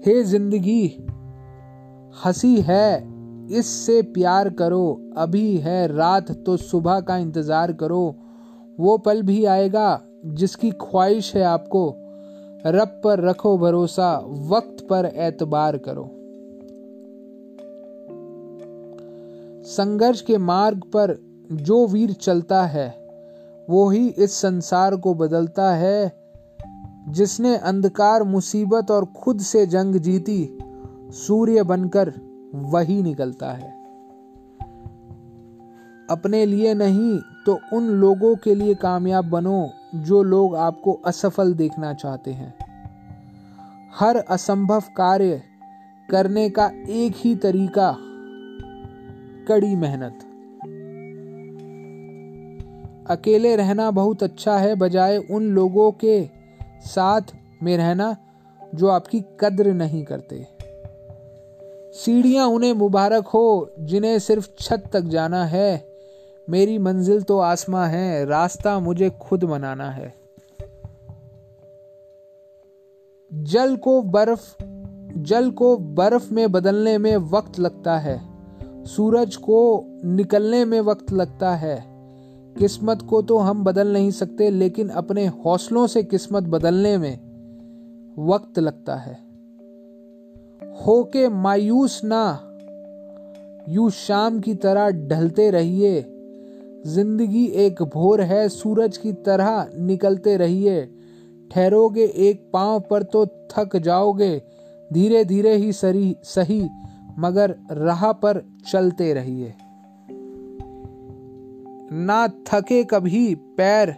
हे 0.07 0.23
ज़िंदगी, 0.23 0.97
हँसी 2.25 2.61
है। 2.61 3.13
इससे 3.51 4.03
प्यार 4.03 4.49
करो, 4.49 5.01
अभी 5.17 5.57
है 5.57 5.97
रात 5.97 6.31
तो 6.31 6.57
सुबह 6.57 7.01
का 7.01 7.17
इंतज़ार 7.17 7.73
करो। 7.73 8.15
वो 8.81 8.99
पल 8.99 9.23
भी 9.23 9.45
आएगा 9.45 10.01
जिसकी 10.27 10.71
ख्वाहिश 10.71 11.37
है 11.37 11.43
आपको। 11.43 11.95
रब 12.67 13.01
पर 13.05 13.21
रखो 13.21 13.59
भरोसा, 13.59 14.17
वक्त 14.27 14.87
पर 14.91 15.07
एतबार 15.07 15.77
करो। 15.77 16.11
संघर्ष 19.67 20.21
के 20.21 20.39
मार्ग 20.39 20.79
पर 20.79 21.17
जो 21.53 21.87
वीर 21.87 22.13
चलता 22.13 22.63
है, 22.63 22.89
वो 23.71 23.89
ही 23.91 24.09
इस 24.09 24.33
संसार 24.33 24.97
को 24.97 25.15
बदलता 25.15 25.73
है, 25.73 26.13
जिसने 27.09 27.57
अंधकार, 27.57 28.23
मुसीबत 28.23 28.91
और 28.91 29.05
खुद 29.05 29.41
से 29.41 29.67
जंग 29.67 29.95
जीती, 29.95 30.59
सूर्य 31.11 31.63
बनकर। 31.63 32.13
वही 32.55 33.03
निकलता 33.03 33.53
है। 33.53 33.85
अपने 36.11 36.47
लिए 36.47 36.75
नहीं 36.75 37.19
तो 37.47 37.59
उन 37.73 37.87
लोगों 37.87 38.37
के 38.37 38.55
लिए 38.55 38.75
कामयाब 38.75 39.25
बनो, 39.25 39.71
जो 39.95 40.23
लोग 40.23 40.57
आपको 40.57 40.93
असफल 40.93 41.55
देखना 41.55 41.95
चाहते 41.95 42.33
हैं। 42.33 42.55
हर 43.95 44.17
असंभव 44.17 44.83
कार्य 44.97 45.43
करने 46.11 46.51
का 46.51 46.71
एक 46.89 47.13
ही 47.17 47.35
तरीका, 47.37 47.97
कड़ी 49.49 49.77
मेहनत। 49.77 50.19
अकेले 53.11 53.57
रहना 53.57 53.91
बहुत 53.91 54.23
अच्छा 54.23 54.57
है, 54.57 54.75
बजाय 54.75 55.17
उन 55.17 55.43
लोगों 55.43 55.93
के 55.93 56.31
साथ 56.81 57.21
में 57.63 57.77
रहना, 57.77 58.17
जो 58.75 58.89
आपकी 58.89 59.25
कद्र 59.41 59.73
नहीं 59.73 60.05
करते। 60.05 60.54
सीढ़ियाँ 61.95 62.47
उन्हें 62.47 62.73
मुबारक 62.73 63.27
हो, 63.27 63.71
जिन्हें 63.81 64.19
सिर्फ़ 64.19 64.49
छत 64.59 64.85
तक 64.93 65.01
जाना 65.01 65.45
है। 65.45 65.89
मेरी 66.51 66.79
मंजिल 66.79 67.23
तो 67.23 67.39
आसमां 67.39 67.89
है, 67.89 68.25
रास्ता 68.25 68.79
मुझे 68.79 69.11
खुद 69.11 69.45
बनाना 69.45 69.91
है। 69.91 70.15
जल 73.33 73.77
को 73.77 74.03
बर्फ़, 74.03 74.57
जल 75.17 75.51
को 75.51 75.77
बर्फ़ 75.77 76.35
में 76.35 76.53
बदलने 76.53 76.99
में 76.99 77.17
वक्त 77.17 77.59
लगता 77.59 77.99
है। 77.99 78.21
सूरज 78.85 79.37
को 79.37 79.85
निकलने 80.05 80.65
में 80.65 80.81
वक्त 80.81 81.13
लगता 81.13 81.55
है। 81.55 81.85
किस्मत 82.59 83.03
को 83.03 83.23
तो 83.23 83.39
हम 83.39 83.65
बदल 83.65 83.93
नहीं 83.93 84.11
सकते, 84.11 84.51
लेकिन 84.51 84.89
अपने 84.89 85.27
हौसलों 85.27 85.87
से 85.87 86.03
किस्मत 86.03 86.43
बदलने 86.43 86.99
में 86.99 87.19
वक्त 88.19 88.59
लगता 88.59 88.97
है। 88.97 89.34
होके 90.75 91.28
मायूस 91.28 92.00
ना। 92.04 92.50
यू 93.69 93.90
शाम 93.90 94.40
की 94.40 94.54
तरह 94.54 94.90
ढलते 94.90 95.50
रहिए। 95.50 96.00
ज़िंदगी 96.87 97.45
एक 97.47 97.83
भोर 97.83 98.21
है, 98.21 98.49
सूरज 98.49 98.97
की 98.97 99.12
तरह 99.12 99.71
निकलते 99.78 100.37
रहिए। 100.37 100.87
ठहरोगे 101.50 102.04
एक 102.04 102.50
पाँव 102.52 102.81
पर 102.81 103.02
तो 103.02 103.26
थक 103.26 103.76
जाओगे। 103.76 104.43
धीरे 104.93 105.25
धीरे 105.25 105.54
ही 105.57 105.73
सरी, 105.73 106.16
सही, 106.25 106.69
मगर 107.19 107.57
राह 107.71 108.12
पर 108.12 108.43
चलते 108.66 109.14
रहिए। 109.14 109.54
ना 111.93 112.28
थके 112.28 112.85
कभी 112.85 113.35
पैर, 113.35 113.97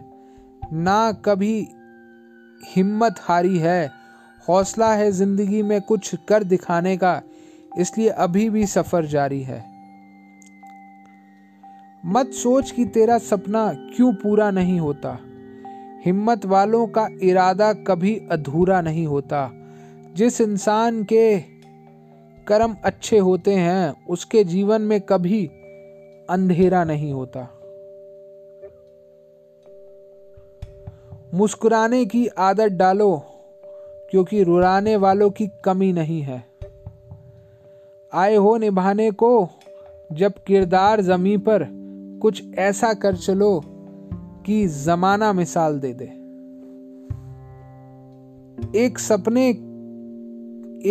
ना 0.72 1.12
कभी 1.12 1.68
हिम्मत 2.76 3.14
हारी 3.20 3.58
है। 3.58 4.05
हौसला 4.48 4.94
है 4.94 5.12
ज़िंदगी 5.12 5.62
में 5.62 5.80
कुछ 5.80 6.14
कर 6.28 6.44
दिखाने 6.44 6.96
का, 6.96 7.22
इसलिए 7.78 8.08
अभी 8.08 8.50
भी 8.50 8.66
सफ़र 8.66 9.06
जारी 9.06 9.42
है। 9.42 9.64
मत 12.06 12.26
सोच 12.26 12.70
कि 12.70 12.84
तेरा 12.84 13.18
सपना 13.18 13.72
क्यों 13.96 14.12
पूरा 14.12 14.50
नहीं 14.50 14.80
होता। 14.80 15.18
हिम्मत 16.04 16.46
वालों 16.46 16.86
का 16.86 17.08
इरादा 17.22 17.72
कभी 17.72 18.28
अधूरा 18.30 18.80
नहीं 18.80 19.06
होता। 19.06 19.50
जिस 20.16 20.40
इंसान 20.40 21.04
के 21.04 21.38
कर्म 22.46 22.76
अच्छे 22.84 23.18
होते 23.18 23.54
हैं, 23.54 24.06
उसके 24.06 24.44
जीवन 24.44 24.82
में 24.82 25.00
कभी 25.00 25.46
अंधेरा 26.30 26.84
नहीं 26.84 27.12
होता। 27.12 27.48
मुस्कुराने 31.34 32.04
की 32.04 32.26
आदत 32.26 32.72
डालो। 32.72 33.35
क्योंकि 34.10 34.42
रुलाने 34.42 34.96
वालों 34.96 35.30
की 35.30 35.48
कमी 35.64 35.92
नहीं 35.92 36.22
है। 36.22 36.44
आए 38.14 38.36
हो 38.36 38.56
निभाने 38.56 39.10
को, 39.10 39.48
जब 40.12 40.32
किरदार 40.46 41.00
जमी 41.00 41.36
पर 41.36 41.68
कुछ 42.22 42.54
ऐसा 42.54 42.94
कर 42.94 43.16
चलो 43.16 43.62
कि 44.46 44.66
जमाना 44.66 45.32
मिसाल 45.32 45.80
दे 45.80 45.92
दे। 45.92 46.04
एक 48.78 48.98
सपने 48.98 49.48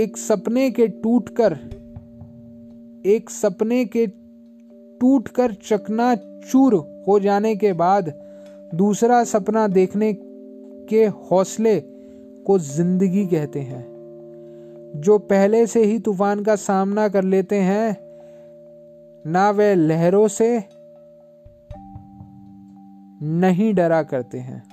एक 0.01 0.17
सपने 0.17 0.71
के 0.71 0.87
टूटकर 0.87 1.53
एक 3.05 3.29
सपने 3.29 3.85
के 3.85 4.07
टूटकर 5.01 5.53
चकना 5.53 6.15
चूर 6.15 7.03
हो 7.07 7.19
जाने 7.19 7.55
के 7.55 7.73
बाद 7.73 8.13
दूसरा 8.75 9.23
सपना 9.23 9.67
देखने 9.67 10.13
के 10.89 11.05
हौसले 11.05 11.94
को 12.45 12.57
ज़िंदगी 12.59 13.25
कहते 13.25 13.59
हैं। 13.59 13.83
जो 14.95 15.17
पहले 15.17 15.65
से 15.67 15.83
ही 15.83 15.99
तूफ़ान 15.99 16.43
का 16.43 16.55
सामना 16.55 17.07
कर 17.07 17.23
लेते 17.23 17.55
हैं, 17.55 17.97
ना 19.25 19.49
वे 19.49 19.73
लहरों 19.75 20.27
से 20.27 20.63
नहीं 23.21 23.73
डरा 23.73 24.03
करते 24.03 24.39
हैं। 24.39 24.63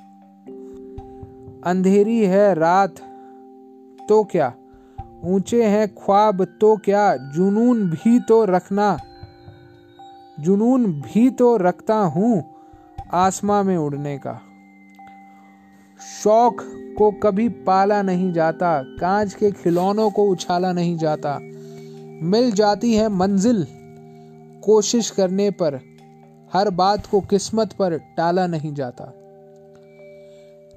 अंधेरी 1.64 2.18
है 2.26 2.54
रात 2.54 2.94
तो 4.08 4.22
क्या? 4.24 4.52
ऊँचे 5.24 5.62
हैं 5.64 5.88
ख्वाब 5.94 6.44
तो 6.60 6.76
क्या? 6.76 7.16
जुनून 7.16 7.82
भी 7.90 8.18
तो 8.20 8.44
रखना, 8.44 8.96
जुनून 10.40 10.86
भी 10.86 11.30
तो 11.30 11.56
रखता 11.56 11.96
हूँ 11.96 12.44
आसमां 13.12 13.62
में 13.64 13.76
उड़ने 13.76 14.16
का। 14.18 14.40
शौक 16.22 16.60
को 16.98 17.10
कभी 17.10 17.48
पाला 17.48 18.02
नहीं 18.02 18.32
जाता, 18.32 18.82
कांच 18.82 19.34
के 19.34 19.50
खिलौनों 19.50 20.10
को 20.10 20.24
उछाला 20.24 20.72
नहीं 20.72 20.96
जाता। 20.96 21.38
मिल 22.22 22.52
जाती 22.52 22.94
है 22.94 23.08
मंजिल 23.08 23.66
कोशिश 24.64 25.10
करने 25.10 25.50
पर, 25.50 25.80
हर 26.52 26.70
बात 26.70 27.06
को 27.06 27.20
किस्मत 27.20 27.72
पर 27.72 27.98
टाला 27.98 28.46
नहीं 28.46 28.74
जाता। 28.74 29.04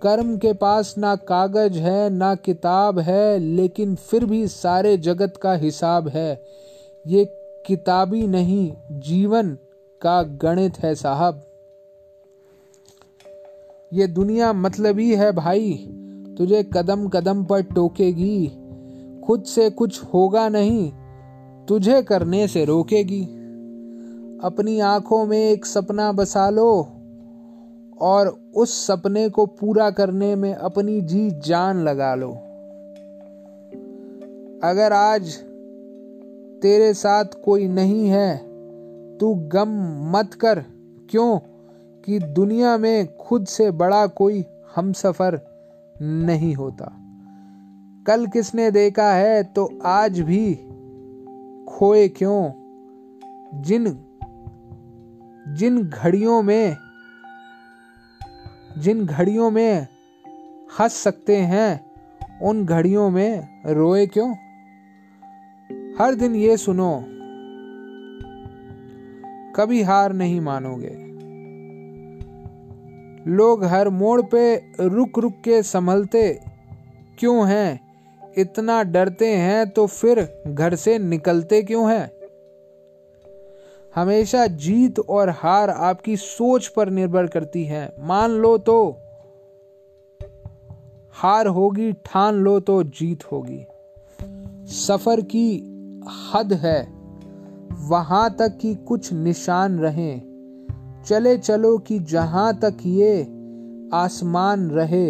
कर्म 0.01 0.37
के 0.37 0.53
पास 0.53 0.95
ना 0.97 1.15
कागज़ 1.15 1.77
है, 1.77 2.09
ना 2.09 2.35
किताब 2.35 2.99
है, 2.99 3.39
लेकिन 3.39 3.95
फिर 3.95 4.25
भी 4.25 4.47
सारे 4.47 4.97
जगत 4.97 5.39
का 5.41 5.53
हिसाब 5.53 6.07
है। 6.07 6.43
ये 7.07 7.25
किताबी 7.65 8.27
नहीं, 8.27 8.73
जीवन 8.91 9.57
का 10.01 10.23
गणित 10.23 10.79
है 10.79 10.95
साहब। 10.95 11.41
ये 13.93 14.07
दुनिया 14.07 14.53
मतलब 14.53 14.99
ही 14.99 15.15
है 15.15 15.31
भाई। 15.31 16.01
तुझे 16.37 16.63
कदम 16.63 17.07
कदम 17.07 17.43
पर 17.43 17.61
टोकेगी। 17.61 18.51
खुद 19.25 19.43
से 19.43 19.69
कुछ 19.69 20.03
होगा 20.03 20.49
नहीं, 20.49 20.91
तुझे 21.65 22.01
करने 22.01 22.47
से 22.47 22.65
रोकेगी। 22.65 23.23
अपनी 24.43 24.79
आँखों 24.79 25.25
में 25.25 25.49
एक 25.49 25.65
सपना 25.65 26.11
बसा 26.11 26.49
लो 26.49 26.87
और 28.01 28.39
उस 28.55 28.87
सपने 28.87 29.29
को 29.29 29.45
पूरा 29.45 29.89
करने 29.89 30.35
में 30.35 30.53
अपनी 30.53 31.01
जी 31.01 31.31
जान 31.31 31.83
लगा 31.83 32.15
लो। 32.15 32.31
अगर 34.63 34.93
आज 34.93 35.35
तेरे 36.61 36.93
साथ 36.93 37.25
कोई 37.45 37.67
नहीं 37.67 38.07
है, 38.07 38.37
तू 39.17 39.35
गम 39.35 39.67
मत 40.17 40.33
कर। 40.33 40.65
क्यों? 41.09 41.39
कि 42.05 42.19
दुनिया 42.19 42.77
में 42.77 43.17
खुद 43.17 43.45
से 43.45 43.71
बड़ा 43.71 44.07
कोई 44.07 44.45
हम 44.75 44.93
सफ़र 44.93 45.54
नहीं 46.01 46.53
होता। 46.55 46.91
कल 48.07 48.27
किसने 48.27 48.71
देखा 48.71 49.13
है 49.13 49.43
तो 49.43 49.79
आज 49.85 50.19
भी 50.19 50.55
खोए 51.65 52.07
क्यों? 52.07 52.51
जिन 53.61 53.99
जिन 55.47 55.83
घड़ियों 55.83 56.41
में, 56.43 56.77
जिन 58.77 59.05
घड़ियों 59.05 59.51
में 59.51 59.87
हंस 60.79 60.93
सकते 60.93 61.35
हैं, 61.35 61.91
उन 62.41 62.65
घड़ियों 62.65 63.09
में 63.09 63.47
रोए 63.65 64.07
क्यों? 64.07 64.33
हर 65.99 66.15
दिन 66.15 66.35
ये 66.35 66.57
सुनो, 66.57 67.03
कभी 69.55 69.81
हार 69.81 70.13
नहीं 70.13 70.41
मानोगे। 70.41 71.04
लोग 73.27 73.63
हर 73.63 73.89
मोड़ 73.89 74.21
पे 74.21 74.55
रुक 74.79 75.19
रुक 75.19 75.33
के 75.43 75.63
संभलते 75.63 76.39
क्यों 77.19 77.47
हैं? 77.49 77.85
इतना 78.37 78.83
डरते 78.83 79.27
हैं 79.27 79.69
तो 79.69 79.87
फिर 79.87 80.43
घर 80.47 80.75
से 80.75 80.99
निकलते 80.99 81.61
क्यों 81.61 81.91
हैं? 81.91 82.11
हमेशा 83.95 84.47
जीत 84.47 84.99
और 84.99 85.29
हार 85.29 85.69
आपकी 85.69 86.17
सोच 86.17 86.67
पर 86.67 86.89
निर्भर 86.89 87.27
करती 87.27 87.63
है। 87.63 87.95
मान 87.99 88.31
लो 88.31 88.57
तो 88.57 88.97
हार 91.13 91.47
होगी, 91.47 91.93
ठान 91.93 92.35
लो 92.35 92.59
तो 92.59 92.83
जीत 92.83 93.31
होगी। 93.31 93.65
सफ़र 94.73 95.21
की 95.21 95.57
हद 96.33 96.53
है। 96.53 96.87
वहाँ 97.89 98.35
तक 98.39 98.57
कि 98.61 98.75
कुछ 98.75 99.13
निशान 99.13 99.79
रहें। 99.79 100.24
चले 101.07 101.37
चलो 101.37 101.77
कि 101.77 101.97
जहाँ 101.99 102.53
तक 102.59 102.77
ये 102.85 103.21
आसमान 103.93 104.69
रहे। 104.69 105.07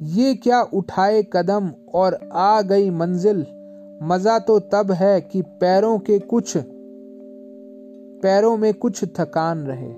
ये 0.00 0.34
क्या 0.34 0.60
उठाए 0.74 1.22
कदम 1.32 1.70
और 1.94 2.18
आ 2.32 2.60
गई 2.62 2.90
मंजिल? 2.90 3.44
मज़ा 4.02 4.38
तो 4.38 4.58
तब 4.72 4.92
है 4.92 5.20
कि 5.20 5.42
पैरों 5.60 5.98
के 5.98 6.18
कुछ, 6.18 6.56
पैरों 8.22 8.56
में 8.56 8.72
कुछ 8.74 9.04
थकान 9.18 9.66
रहे। 9.66 9.92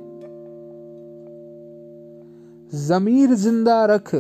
जमीर 2.73 3.35
ज़िंदा 3.35 3.85
रख, 3.85 4.15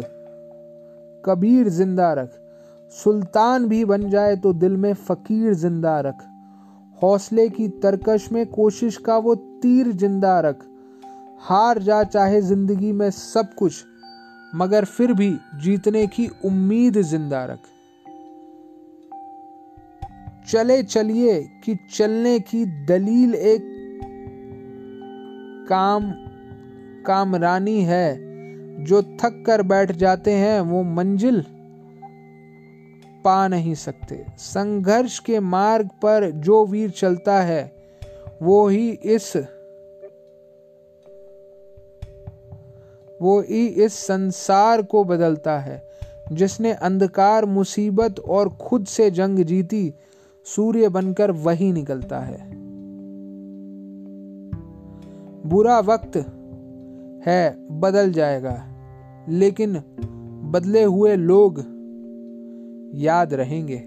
कबीर 1.24 1.68
ज़िंदा 1.70 2.12
रख। 2.12 2.30
सुल्तान 2.94 3.68
भी 3.68 3.84
बन 3.84 4.08
जाए 4.10 4.36
तो 4.36 4.52
दिल 4.54 4.76
में 4.76 4.92
फकीर 4.94 5.54
ज़िंदा 5.54 6.00
रख। 6.00 6.24
हौसले 7.02 7.48
की 7.48 7.68
तरकश 7.68 8.28
में 8.32 8.46
कोशिश 8.46 8.96
का 8.96 9.16
वो 9.16 9.34
तीर 9.34 9.92
ज़िंदा 9.92 10.40
रख। 10.40 10.64
हार 11.40 11.78
जा 11.78 12.02
चाहे 12.04 12.40
ज़िंदगी 12.40 12.92
में 12.92 13.10
सब 13.10 13.54
कुछ, 13.54 13.84
मगर 14.54 14.84
फिर 14.84 15.12
भी 15.12 15.30
जीतने 15.54 16.06
की 16.06 16.28
उम्मीद 16.44 17.00
ज़िंदा 17.00 17.44
रख। 17.44 17.58
चले 20.48 20.82
चलिए 20.82 21.40
कि 21.64 21.76
चलने 21.90 22.38
की 22.40 22.64
दलील 22.86 23.34
एक 23.34 23.74
काम, 25.68 26.10
कामरानी 27.06 27.80
है। 27.80 28.26
जो 28.84 29.02
थक 29.02 29.42
कर 29.46 29.62
बैठ 29.62 29.92
जाते 29.92 30.32
हैं 30.32 30.60
वो 30.60 30.82
मंजिल। 30.82 31.44
पा 33.26 33.48
नहीं 33.48 33.74
सकते। 33.74 34.24
संघर्ष 34.38 35.18
के 35.18 35.40
मार्ग 35.40 35.88
पर 36.02 36.30
जो 36.30 36.64
वीर 36.66 36.90
चलता 36.90 37.40
है, 37.40 37.72
वो 38.42 38.68
ही 38.68 38.90
इस 38.90 39.32
वो 43.22 43.40
ही 43.40 43.66
इस 43.66 43.94
संसार 43.94 44.82
को 44.82 45.04
बदलता 45.04 45.58
है, 45.58 45.82
जिसने 46.32 46.72
अंधकार, 46.72 47.44
मुसीबत 47.44 48.20
और 48.20 48.48
खुद 48.48 48.86
से 48.86 49.10
जंग 49.10 49.38
जीती, 49.38 49.94
सूर्य 50.46 50.88
बनकर 50.88 51.30
वही 51.30 51.72
निकलता 51.72 52.20
है। 52.20 52.38
बुरा 55.46 55.78
वक्त 55.80 56.16
है, 57.26 57.56
बदल 57.80 58.12
जाएगा, 58.12 58.56
लेकिन 59.28 59.82
बदले 60.44 60.82
हुए 60.84 61.16
लोग 61.16 61.75
याद 62.96 63.34
रहेंगे। 63.34 63.82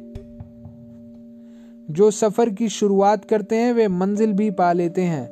जो 1.90 2.10
सफ़र 2.12 2.50
की 2.50 2.70
शुरुआत 2.70 3.26
करते 3.26 3.56
हैं, 3.56 3.74
वे 3.74 3.88
मंजिल 3.88 4.34
भी 4.34 4.50
पा 4.52 4.72
लेते 4.74 5.02
हैं। 5.02 5.28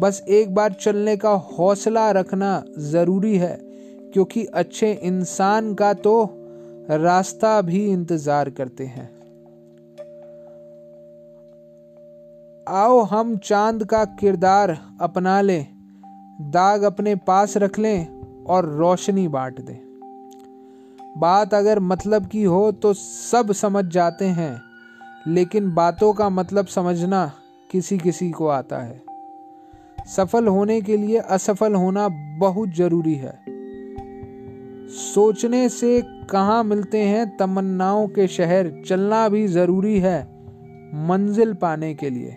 बस 0.00 0.22
एक 0.30 0.54
बार 0.54 0.72
चलने 0.72 1.16
का 1.16 1.30
हौसला 1.30 2.10
रखना 2.10 2.62
ज़रूरी 2.78 3.36
है, 3.36 3.58
क्योंकि 4.12 4.44
अच्छे 4.44 4.92
इंसान 4.92 5.72
का 5.74 5.92
तो 5.94 6.14
रास्ता 6.90 7.60
भी 7.62 7.84
इंतज़ार 7.86 8.50
करते 8.50 8.84
हैं। 8.86 9.10
आओ, 12.66 13.00
हम 13.00 13.36
चाँद 13.36 13.84
का 13.84 14.04
किरदार 14.20 14.76
अपना 15.00 15.40
लें, 15.40 15.66
दाग 16.50 16.82
अपने 16.82 17.14
पास 17.16 17.56
रख 17.56 17.78
लें 17.78 18.44
और 18.44 18.68
रोशनी 18.70 19.26
बांट 19.28 19.60
दें। 19.60 19.91
बात 21.18 21.54
अगर 21.54 21.78
मतलब 21.80 22.26
की 22.26 22.42
हो 22.42 22.72
तो 22.72 22.92
सब 22.94 23.52
समझ 23.52 23.84
जाते 23.84 24.24
हैं, 24.24 24.60
लेकिन 25.28 25.74
बातों 25.74 26.12
का 26.12 26.28
मतलब 26.28 26.66
समझना 26.66 27.32
किसी 27.70 27.98
किसी 27.98 28.30
को 28.30 28.46
आता 28.46 28.78
है। 28.78 29.02
सफल 30.06 30.46
होने 30.46 30.80
के 30.80 30.96
लिए 30.96 31.18
असफल 31.18 31.74
होना 31.74 32.08
बहुत 32.38 32.68
ज़रूरी 32.68 33.14
है। 33.14 33.38
सोचने 34.88 35.68
से 35.68 36.02
कहाँ 36.30 36.64
मिलते 36.64 36.98
हैं 36.98 37.36
तमन्नाओं 37.36 38.08
के 38.08 38.26
शहर, 38.28 38.82
चलना 38.86 39.28
भी 39.28 39.46
ज़रूरी 39.48 39.98
है 40.00 40.22
मंजिल 41.08 41.54
पाने 41.54 41.94
के 41.94 42.10
लिए। 42.10 42.36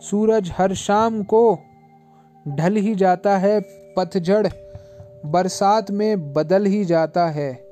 सूरज 0.00 0.52
हर 0.58 0.74
शाम 0.74 1.22
को 1.22 1.58
ढल 2.46 2.76
ही 2.76 2.94
जाता 2.94 3.36
है 3.38 3.60
पतझड़ 3.96 4.46
बरसात 5.26 5.90
में 5.90 6.32
बदल 6.32 6.66
ही 6.66 6.84
जाता 6.84 7.26
है। 7.26 7.64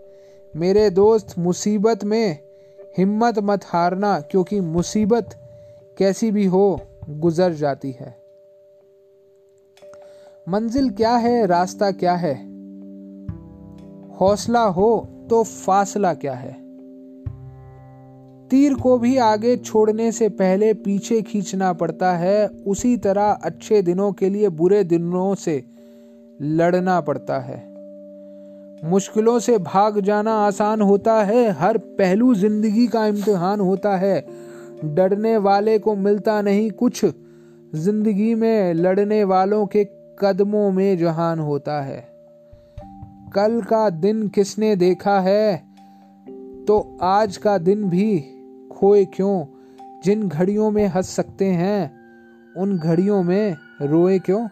मेरे 0.56 0.90
दोस्त, 0.90 1.38
मुसीबत 1.38 2.04
में 2.04 2.38
हिम्मत 2.98 3.38
मत 3.38 3.60
हारना, 3.64 4.20
क्योंकि 4.20 4.60
मुसीबत 4.60 5.30
कैसी 5.98 6.30
भी 6.30 6.46
हो, 6.46 6.80
गुजर 7.10 7.52
जाती 7.52 7.90
है। 7.90 8.22
मंजिल 10.48 10.90
क्या 10.90 11.16
है, 11.16 11.46
रास्ता 11.46 11.90
क्या 11.90 12.14
है? 12.14 12.34
हौसला 14.10 14.62
हो 14.62 15.08
तो 15.30 15.42
फासला 15.42 16.14
क्या 16.14 16.34
है? 16.34 16.52
तीर 18.48 18.74
को 18.74 18.98
भी 18.98 19.16
आगे 19.16 19.56
छोड़ने 19.56 20.12
से 20.12 20.28
पहले 20.28 20.74
पीछे 20.74 21.22
खींचना 21.22 21.72
पड़ता 21.72 22.16
है। 22.16 22.48
उसी 22.48 22.96
तरह 22.96 23.30
अच्छे 23.30 23.82
दिनों 23.82 24.12
के 24.12 24.30
लिए 24.30 24.48
बुरे 24.48 24.84
दिनों 24.84 25.34
से 25.34 25.71
लड़ना 26.42 27.00
पड़ता 27.00 27.38
है। 27.38 27.72
मुश्किलों 28.84 29.38
से 29.38 29.58
भाग 29.58 30.00
जाना 30.00 30.34
आसान 30.34 30.80
होता 30.80 31.24
है, 31.24 31.50
हर 31.50 31.78
पहलू 31.78 32.34
ज़िंदगी 32.34 32.86
का 32.86 33.06
इम्तिहान 33.06 33.60
होता 33.60 33.96
है। 33.96 34.26
डरने 34.84 35.36
वाले 35.36 35.78
को 35.78 35.94
मिलता 35.94 36.42
नहीं 36.42 36.70
कुछ, 36.70 37.04
ज़िंदगी 37.74 38.34
में 38.34 38.74
लड़ने 38.74 39.24
वालों 39.24 39.66
के 39.66 39.88
कदमों 40.18 40.72
में 40.72 40.98
जहान 40.98 41.38
होता 41.38 41.80
है। 41.82 42.08
कल 43.34 43.62
का 43.62 43.90
दिन 43.90 44.28
किसने 44.28 44.76
देखा 44.76 45.20
है? 45.20 45.62
तो 46.66 46.98
आज 47.02 47.36
का 47.36 47.58
दिन 47.58 47.84
भी 47.84 48.24
खोए 48.72 49.04
क्यों? 49.04 49.44
जिन 50.04 50.28
घड़ियों 50.28 50.70
में 50.70 50.86
हंस 50.86 51.08
सकते 51.08 51.44
हैं, 51.44 51.92
उन 52.56 52.78
घड़ियों 52.78 53.22
में 53.22 53.56
रोए 53.82 54.18
क्यों? 54.18 54.48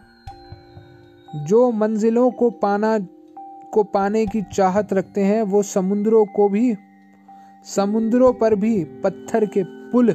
जो 1.35 1.71
मंजिलों 1.71 2.31
को 2.31 2.49
पाना, 2.49 2.99
को 3.73 3.83
पाने 3.83 4.25
की 4.25 4.41
चाहत 4.41 4.93
रखते 4.93 5.21
हैं, 5.21 5.43
वो 5.43 5.63
समुद्रों 5.63 6.25
को 6.25 6.49
भी, 6.49 6.75
समुद्रों 7.65 8.33
पर 8.33 8.55
भी 8.55 8.83
पत्थर 8.83 9.45
के 9.45 9.63
पुल 9.63 10.13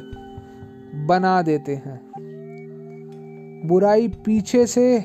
बना 1.07 1.41
देते 1.41 1.75
हैं। 1.75 2.11
बुराई 3.67 4.07
पीछे 4.07 4.67
से 4.67 4.97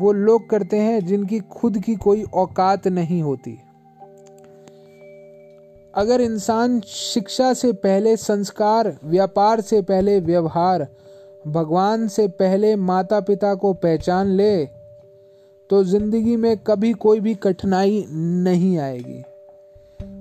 वो 0.00 0.12
लोग 0.12 0.50
करते 0.50 0.76
हैं, 0.76 1.06
जिनकी 1.06 1.40
खुद 1.40 1.78
की 1.78 1.94
कोई 1.94 2.22
औकात 2.22 2.88
नहीं 2.88 3.22
होती। 3.22 3.58
अगर 5.94 6.20
इंसान 6.20 6.80
शिक्षा 6.80 7.54
से 7.54 7.72
पहले, 7.72 8.16
संस्कार, 8.16 8.98
व्यापार 9.04 9.60
से 9.60 9.82
पहले, 9.82 10.20
व्यवहार, 10.20 10.88
भगवान 11.46 12.08
से 12.08 12.28
पहले 12.28 12.76
माता 12.76 13.20
पिता 13.20 13.54
को 13.54 13.72
पहचान 13.72 14.26
ले 14.26 14.73
तो 15.74 15.84
ज़िंदगी 15.84 16.36
में 16.36 16.56
कभी 16.56 16.92
कोई 16.92 17.20
भी 17.20 17.34
कठिनाई 17.34 18.06
नहीं 18.10 18.78
आएगी। 18.78 19.22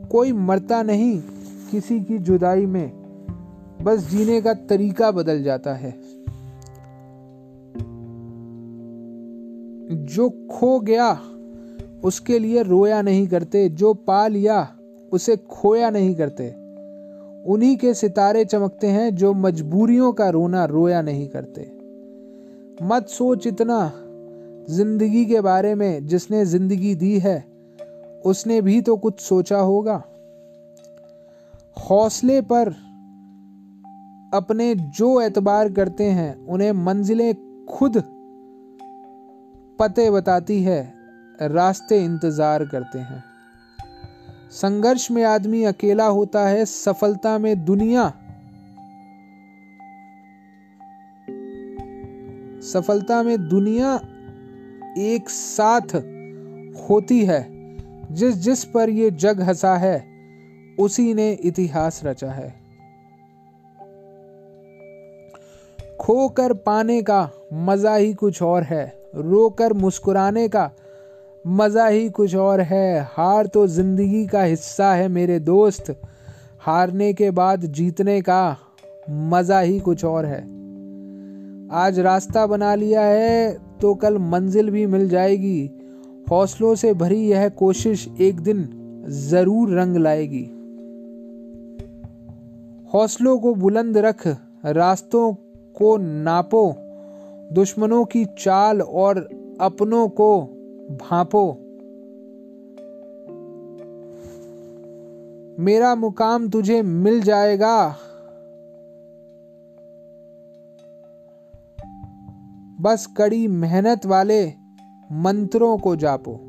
कोई 0.08 0.32
मरता 0.32 0.84
नहीं, 0.84 1.22
किसी 1.72 2.00
की 2.00 2.18
जुदाई 2.18 2.66
में। 2.66 2.92
बस 3.84 4.10
जीने 4.12 4.42
का 4.42 4.54
तरीका 4.54 5.12
बदल 5.12 5.44
जाता 5.44 5.74
है। 5.74 5.92
जो 10.06 10.48
खो 10.52 10.80
गया, 10.80 11.22
उसके 12.04 12.40
लिए 12.40 12.64
रोया 12.64 13.02
नहीं 13.02 13.28
करते। 13.28 13.70
जो 13.70 13.94
पा 13.94 14.28
लिया, 14.28 14.76
उसे 15.12 15.38
खोया 15.38 15.90
नहीं 15.90 16.16
करते। 16.16 16.50
उन्हीं 17.46 17.78
के 17.78 17.94
सितारे 17.94 18.46
चमकते 18.46 18.88
हैं, 18.88 19.16
जो 19.16 19.34
मजबूरियों 19.34 20.14
का 20.14 20.30
रोना 20.30 20.66
रोया 20.66 21.02
नहीं 21.02 21.28
करते। 21.28 21.72
मत 22.84 23.08
सोच 23.08 23.48
इतना 23.48 24.03
ज़िंदगी 24.70 25.26
के 25.26 25.42
बारे 25.42 25.76
में 25.76 26.08
जिसने 26.08 26.46
ज़िंदगी 26.46 26.96
दी 26.96 27.20
है, 27.20 27.46
उसने 28.26 28.62
भी 28.62 28.82
तो 28.82 28.96
कुछ 28.98 29.20
सोचा 29.20 29.58
होगा। 29.58 30.04
हौसले 31.90 32.42
पर 32.42 32.70
अपने 34.34 34.76
जो 34.76 35.22
एतबार 35.22 35.70
करते 35.70 36.04
हैं, 36.04 36.46
उन्हें 36.46 36.72
मंजिलें 36.72 37.34
खुद 37.66 38.04
पते 39.80 40.10
बताती 40.12 40.62
है, 40.64 40.94
रास्ते 41.42 42.04
इंतज़ार 42.04 42.66
करते 42.66 43.00
हैं। 43.00 43.24
संघर्ष 44.52 45.12
में 45.12 45.24
आदमी 45.24 45.64
अकेला 45.64 46.06
होता 46.06 46.48
है, 46.48 46.66
सफलता 46.66 47.38
में 47.38 47.66
दुनिया 47.66 48.12
सफलता 52.64 53.24
में 53.24 53.48
दुनिया 53.50 54.00
एक 54.98 55.30
साथ 55.30 55.96
होती 56.90 57.24
है। 57.26 57.42
जिस 58.12 58.36
जिस 58.36 58.64
पर 58.66 58.90
ये 58.90 59.12
जग 59.12 59.42
हंसा 59.42 59.76
है, 59.76 60.04
उसी 60.80 61.14
ने 61.14 61.32
इतिहास 61.32 62.02
रचा 62.06 62.32
है। 62.32 62.50
खोकर 66.02 66.54
पाने 66.54 67.02
का 67.02 67.30
मज़ा 67.54 67.96
ही 67.96 68.14
कुछ 68.14 68.42
और 68.42 68.64
है, 68.64 68.86
रोकर 69.16 69.74
मुस्कुराने 69.74 70.48
का 70.48 70.70
मज़ा 71.46 71.88
ही 71.88 72.10
कुछ 72.10 72.36
और 72.36 72.62
है। 72.62 73.02
हार 73.12 73.48
तो 73.48 73.68
ज़िंदगी 73.68 74.26
का 74.28 74.44
हिस्सा 74.44 74.94
है 74.94 75.08
मेरे 75.08 75.40
दोस्त, 75.40 75.96
हारने 76.60 77.14
के 77.14 77.32
बाद 77.32 77.66
जीतने 77.66 78.22
का 78.22 78.58
मज़ा 79.10 79.60
ही 79.60 79.80
कुछ 79.80 80.06
और 80.06 80.26
है। 80.26 80.42
आज 81.76 82.00
रास्ता 82.00 82.46
बना 82.48 82.76
लिया 82.76 83.02
है 83.02 83.58
तो 83.84 83.96
कल 83.96 84.18
मंजिल 84.18 84.70
भी 84.70 84.86
मिल 84.86 85.10
जाएगी। 85.10 85.72
हौसलों 86.32 86.76
से 86.76 86.94
भरी 86.94 87.28
यह 87.28 87.50
कोशिश 87.50 88.08
एक 88.22 88.40
दिन 88.40 88.70
ज़रूर 89.10 89.80
रंग 89.80 89.98
लाएगी। 89.98 90.44
हौसलों 92.94 93.40
को 93.40 93.56
बुलंद 93.56 93.98
रख, 93.98 94.28
रास्तों 94.66 95.34
को 95.76 95.98
नापो, 95.98 96.76
दुश्मनों 97.52 98.06
की 98.06 98.26
चाल 98.26 98.82
और 98.82 99.30
अपनों 99.62 100.10
को 100.10 100.42
भापो। 100.92 101.58
मेरा 105.64 105.96
मुकाम 105.96 106.50
तुझे 106.50 106.82
मिल 106.82 107.22
जाएगा। 107.22 107.96
बस 112.84 113.06
कड़ी 113.18 113.48
मेहनत 113.48 114.06
वाले 114.06 114.54
मंत्रों 115.12 115.78
को 115.78 115.96
जापो। 115.96 116.40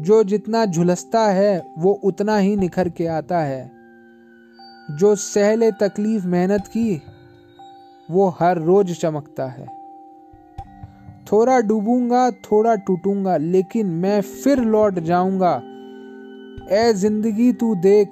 जो 0.00 0.24
जितना 0.24 0.64
झुलसता 0.64 1.20
है, 1.20 1.66
वो 1.78 1.92
उतना 1.92 2.36
ही 2.36 2.56
निखर 2.56 2.88
के 2.88 3.06
आता 3.06 3.40
है। 3.40 3.72
जो 4.90 5.14
सहले 5.14 5.70
तकलीफ़ 5.70 6.26
मेहनत 6.26 6.66
की, 6.66 7.02
वो 8.10 8.28
हर 8.28 8.58
रोज 8.58 9.00
चमकता 9.00 9.46
है। 9.46 9.66
थोड़ा 11.32 11.60
डूबूँगा, 11.60 12.30
थोड़ा 12.30 12.74
टूटूँगा, 12.74 13.36
लेकिन 13.36 13.86
मैं 13.86 14.20
फिर 14.20 14.60
लौट 14.60 14.98
जाऊँगा। 14.98 15.62
ए 16.70 16.92
ज़िंदगी 16.92 17.52
तू 17.52 17.74
देख, 17.74 18.08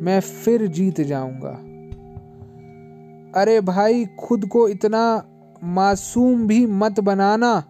मैं 0.00 0.20
फिर 0.20 0.66
जीत 0.66 1.00
जाऊँगा। 1.00 1.62
अरे 3.40 3.60
भाई, 3.60 4.06
खुद 4.06 4.46
को 4.46 4.68
इतना 4.68 5.24
मासूम 5.64 6.46
भी 6.46 6.66
मत 6.66 7.00
बनाना 7.00 7.64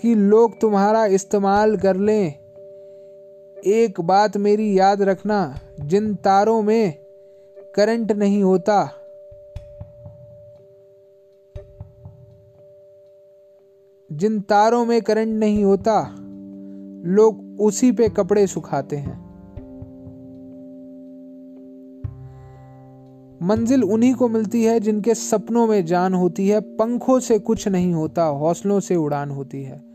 कि 0.00 0.14
लोग 0.14 0.60
तुम्हारा 0.60 1.06
इस्तेमाल 1.06 1.76
कर 1.76 1.96
लें। 1.96 2.28
एक 3.66 3.94
बात 4.00 4.36
मेरी 4.36 4.78
याद 4.78 5.02
रखना, 5.02 5.58
जिन 5.80 6.14
तारों 6.14 6.62
में 6.62 6.94
करंट 7.74 8.12
नहीं 8.12 8.42
होता। 8.42 8.90
जिन 14.12 14.40
तारों 14.40 14.84
में 14.84 15.02
करंट 15.02 15.28
नहीं 15.28 15.64
होता, 15.64 16.16
लोग 17.04 17.60
उसी 17.60 17.92
पे 17.92 18.08
कपड़े 18.08 18.46
सुखाते 18.46 18.96
हैं। 18.96 19.29
मंजिल 23.42 23.84
उन्हीं 23.84 24.14
को 24.14 24.28
मिलती 24.28 24.64
है 24.64 24.80
जिनके 24.80 25.14
सपनों 25.14 25.66
में 25.66 25.86
जान 25.86 26.14
होती 26.14 26.48
है, 26.48 26.60
पंखों 26.60 27.20
से 27.20 27.38
कुछ 27.38 27.68
नहीं 27.68 27.92
होता, 27.92 28.22
हौसलों 28.22 28.80
से 28.80 28.96
उड़ान 28.96 29.30
होती 29.30 29.62
है। 29.62 29.90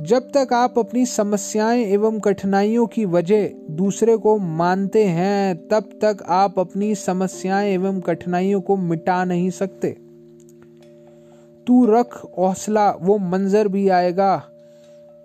जब 0.00 0.30
तक 0.36 0.52
आप 0.52 0.78
अपनी 0.78 1.06
समस्याएँ 1.06 1.84
एवं 1.84 2.20
कठिनाइयों 2.20 2.86
की 2.86 3.04
वजह 3.04 3.48
दूसरे 3.70 4.16
को 4.16 4.38
मानते 4.38 5.04
हैं, 5.04 5.68
तब 5.68 5.84
तक 6.02 6.16
आप 6.28 6.58
अपनी 6.58 6.94
समस्याएँ 6.94 7.72
एवं 7.72 8.00
कठिनाइयों 8.00 8.60
को 8.60 8.76
मिटा 8.76 9.24
नहीं 9.24 9.50
सकते। 9.50 9.96
तू 11.66 11.86
रख 11.86 12.22
हौसला, 12.38 12.90
वो 12.90 13.18
मंजर 13.18 13.68
भी 13.68 13.88
आएगा, 13.88 14.42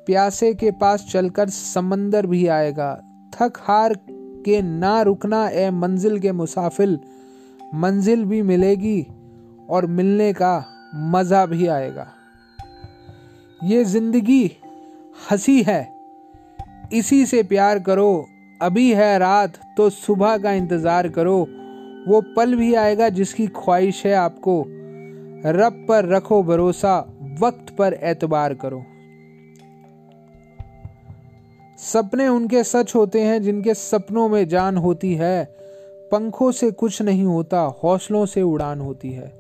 प्यासे 0.06 0.54
के 0.54 0.72
पास 0.72 1.08
चलकर 1.12 1.50
समंदर 1.50 2.26
भी 2.26 2.48
आएगा। 2.48 3.02
थक 3.36 3.54
हार 3.58 3.94
के 4.46 4.62
ना 4.62 5.02
रुकना, 5.02 5.48
ए 5.48 5.70
मंजिल 5.72 6.20
के 6.20 6.32
मुसाफिल 6.32 7.00
मंजिल 7.76 8.26
भी 8.26 8.42
मिलेगी 8.42 9.02
और 9.70 9.86
मिलने 9.86 10.32
का 10.34 10.66
मज़ा 10.96 11.46
भी 11.46 11.68
आएगा। 11.68 12.08
ये 13.64 13.84
ज़िंदगी 13.84 14.46
हँसी 15.32 15.62
है। 15.64 15.82
इसी 16.94 17.26
से 17.26 17.42
प्यार 17.44 17.80
करो। 17.80 18.26
अभी 18.62 18.94
है 18.94 19.18
रात 19.20 19.60
तो 19.78 19.90
सुबह 19.90 20.38
का 20.38 20.52
इंतज़ार 20.52 21.08
करो। 21.10 21.40
वो 22.08 22.22
पल 22.36 22.56
भी 22.56 22.74
आएगा 22.76 23.10
जिसकी 23.10 23.48
ख्वाहिश 23.48 24.06
है 24.06 24.14
आपको। 24.14 24.64
रब 25.48 25.86
पर 25.90 26.06
रखो 26.06 26.42
भरोसा, 26.44 26.98
वक्त 27.40 27.76
पर 27.78 27.94
एतबार 27.94 28.54
करो। 28.54 28.84
सपने 31.84 32.28
उनके 32.28 32.64
सच 32.64 32.96
होते 32.96 33.22
हैं 33.22 33.42
जिनके 33.44 33.74
सपनों 33.74 34.30
में 34.30 34.48
जान 34.48 34.78
होती 34.78 35.14
है। 35.14 35.44
पंखों 36.12 36.52
से 36.52 36.72
कुछ 36.72 37.02
नहीं 37.02 37.24
होता, 37.24 37.62
हौसलों 37.84 38.26
से 38.26 38.42
उड़ान 38.42 38.82
होती 38.82 39.12
है। 39.12 39.32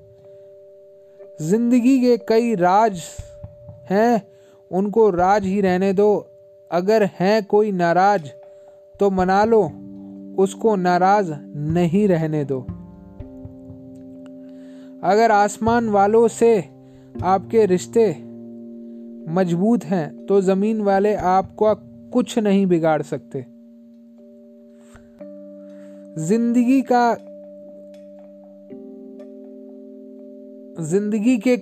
ज़िंदगी 1.41 1.99
के 1.99 2.17
कई 2.17 2.55
राज 2.55 3.01
हैं, 3.89 4.21
उनको 4.71 5.09
राज 5.09 5.45
ही 5.45 5.61
रहने 5.61 5.93
दो। 5.93 6.27
अगर 6.71 7.09
है 7.19 7.41
कोई 7.41 7.71
नाराज़ 7.71 8.27
तो 8.99 9.09
मना 9.09 9.43
लो, 9.45 9.63
उसको 10.37 10.75
नाराज़ 10.75 11.31
नहीं 11.55 12.07
रहने 12.07 12.43
दो। 12.45 12.59
अगर 15.03 15.31
आसमान 15.31 15.89
वालों 15.89 16.27
से 16.27 16.59
आपके 17.23 17.65
रिश्ते 17.65 18.09
मज़बूत 19.31 19.85
हैं 19.85 20.25
तो 20.25 20.41
ज़मीन 20.41 20.81
वाले 20.81 21.15
आपका 21.15 21.73
कुछ 22.13 22.39
नहीं 22.39 22.65
बिगाड़ 22.65 23.01
सकते। 23.01 23.45
ज़िंदगी 26.17 26.81
का 26.81 27.15
ज़िंदगी 30.79 31.37
के 31.37 31.55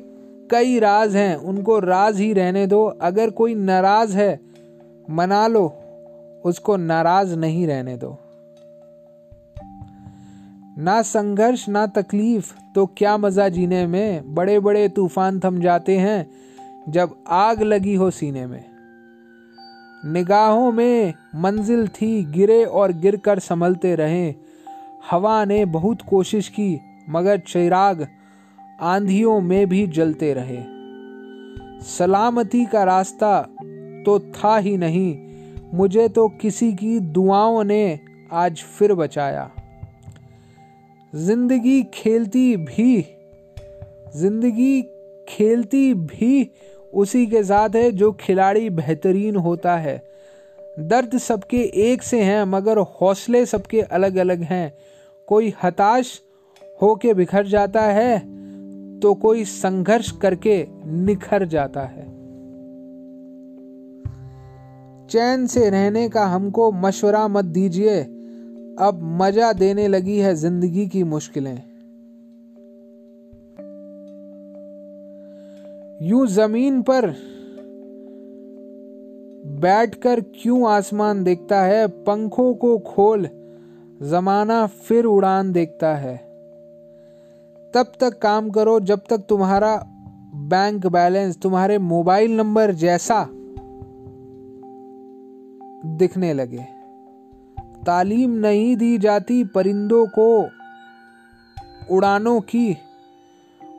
कई 0.49 0.79
राज 0.79 1.15
हैं, 1.15 1.35
उनको 1.35 1.79
राज 1.79 2.17
ही 2.17 2.33
रहने 2.33 2.67
दो। 2.67 2.85
अगर 3.01 3.29
कोई 3.29 3.55
नाराज़ 3.55 4.17
है, 4.17 4.39
मना 5.09 5.47
लो, 5.47 5.65
उसको 6.45 6.75
नाराज़ 6.77 7.35
नहीं 7.35 7.67
रहने 7.67 7.97
दो। 7.97 8.17
ना 10.77 11.01
संघर्ष, 11.01 11.69
ना 11.69 11.85
तकलीफ़ 11.87 12.53
तो 12.75 12.85
क्या 12.85 13.17
मज़ा 13.17 13.49
जीने 13.49 13.87
में? 13.87 14.33
बड़े 14.35 14.59
बड़े 14.59 14.87
तूफ़ान 14.89 15.39
थम 15.39 15.59
जाते 15.61 15.97
हैं, 15.97 16.29
जब 16.89 17.15
आग 17.27 17.61
लगी 17.61 17.95
हो 17.95 18.11
सीने 18.11 18.45
में। 18.47 18.70
निगाहों 20.05 20.71
में 20.71 21.13
मंजिल 21.35 21.87
थी, 21.87 22.23
गिरे 22.23 22.63
और 22.63 22.91
गिरकर 22.91 23.39
संभलते 23.39 23.95
रहे। 23.95 24.33
हवा 25.11 25.43
ने 25.45 25.63
बहुत 25.65 26.01
कोशिश 26.01 26.47
की, 26.49 26.79
मगर 27.09 27.37
चिराग 27.37 28.07
आंधियों 28.81 29.39
में 29.41 29.67
भी 29.69 29.85
जलते 29.87 30.33
रहे। 30.33 30.59
सलामती 31.87 32.65
का 32.65 32.83
रास्ता 32.83 33.41
तो 34.05 34.19
था 34.19 34.57
ही 34.57 34.77
नहीं, 34.77 35.17
मुझे 35.73 36.07
तो 36.09 36.27
किसी 36.41 36.71
की 36.73 36.99
दुआओं 36.99 37.63
ने 37.63 37.99
आज 38.31 38.61
फिर 38.77 38.93
बचाया। 38.93 39.49
ज़िंदगी 41.13 41.81
खेलती 41.83 42.55
भी, 42.57 43.01
ज़िंदगी 44.15 44.81
खेलती 45.29 45.93
भी 45.93 46.41
उसी 46.93 47.25
के 47.25 47.43
साथ 47.43 47.75
है 47.75 47.91
जो 47.91 48.11
खिलाड़ी 48.11 48.69
बेहतरीन 48.69 49.35
होता 49.35 49.75
है। 49.77 50.01
दर्द 50.79 51.17
सबके 51.17 51.61
एक 51.83 52.03
से 52.03 52.21
हैं, 52.21 52.43
मगर 52.43 52.77
हौसले 52.77 53.45
सबके 53.45 53.81
अलग 53.81 54.15
अलग 54.15 54.41
हैं। 54.43 54.73
कोई 55.27 55.53
हताश 55.63 56.19
होके 56.81 57.13
बिखर 57.13 57.47
जाता 57.47 57.81
है 57.83 58.19
तो 58.99 59.13
कोई 59.13 59.43
संघर्ष 59.45 60.11
करके 60.11 60.65
निखर 60.85 61.45
जाता 61.45 61.81
है। 61.81 62.05
चैन 65.09 65.45
से 65.47 65.69
रहने 65.69 66.07
का 66.09 66.25
हमको 66.25 66.71
मशवरा 66.71 67.27
मत 67.27 67.45
दीजिए। 67.47 67.99
अब 68.79 68.99
मज़ा 69.21 69.51
देने 69.53 69.87
लगी 69.87 70.17
है 70.17 70.33
ज़िंदगी 70.35 70.87
की 70.87 71.03
मुश्किलें। 71.03 71.70
यूँ 76.03 76.27
ज़मीन 76.27 76.81
पर 76.81 77.15
बैठकर 79.45 80.19
क्यों 80.19 80.69
आसमान 80.69 81.23
देखता 81.23 81.61
है? 81.61 81.87
पंखों 81.87 82.53
को 82.53 82.77
खोल 82.77 83.27
जमाना 84.01 84.67
फिर 84.67 85.05
उड़ान 85.05 85.51
देखता 85.51 85.95
है। 85.95 86.17
तब 87.73 87.91
तक 87.99 88.19
काम 88.19 88.49
करो 88.49 88.79
जब 88.79 88.99
तक 89.09 89.17
तुम्हारा 89.29 89.83
बैंक 90.35 90.87
बैलेंस, 90.87 91.37
तुम्हारे 91.37 91.77
मोबाइल 91.77 92.37
नंबर 92.37 92.71
जैसा 92.71 93.27
दिखने 95.97 96.33
लगे। 96.33 96.65
तालीम 97.85 98.29
नहीं 98.29 98.75
दी 98.75 98.97
जाती 98.97 99.43
परिंदों 99.43 100.07
को 100.07 100.49
उड़ानों 101.91 102.41
की 102.41 102.77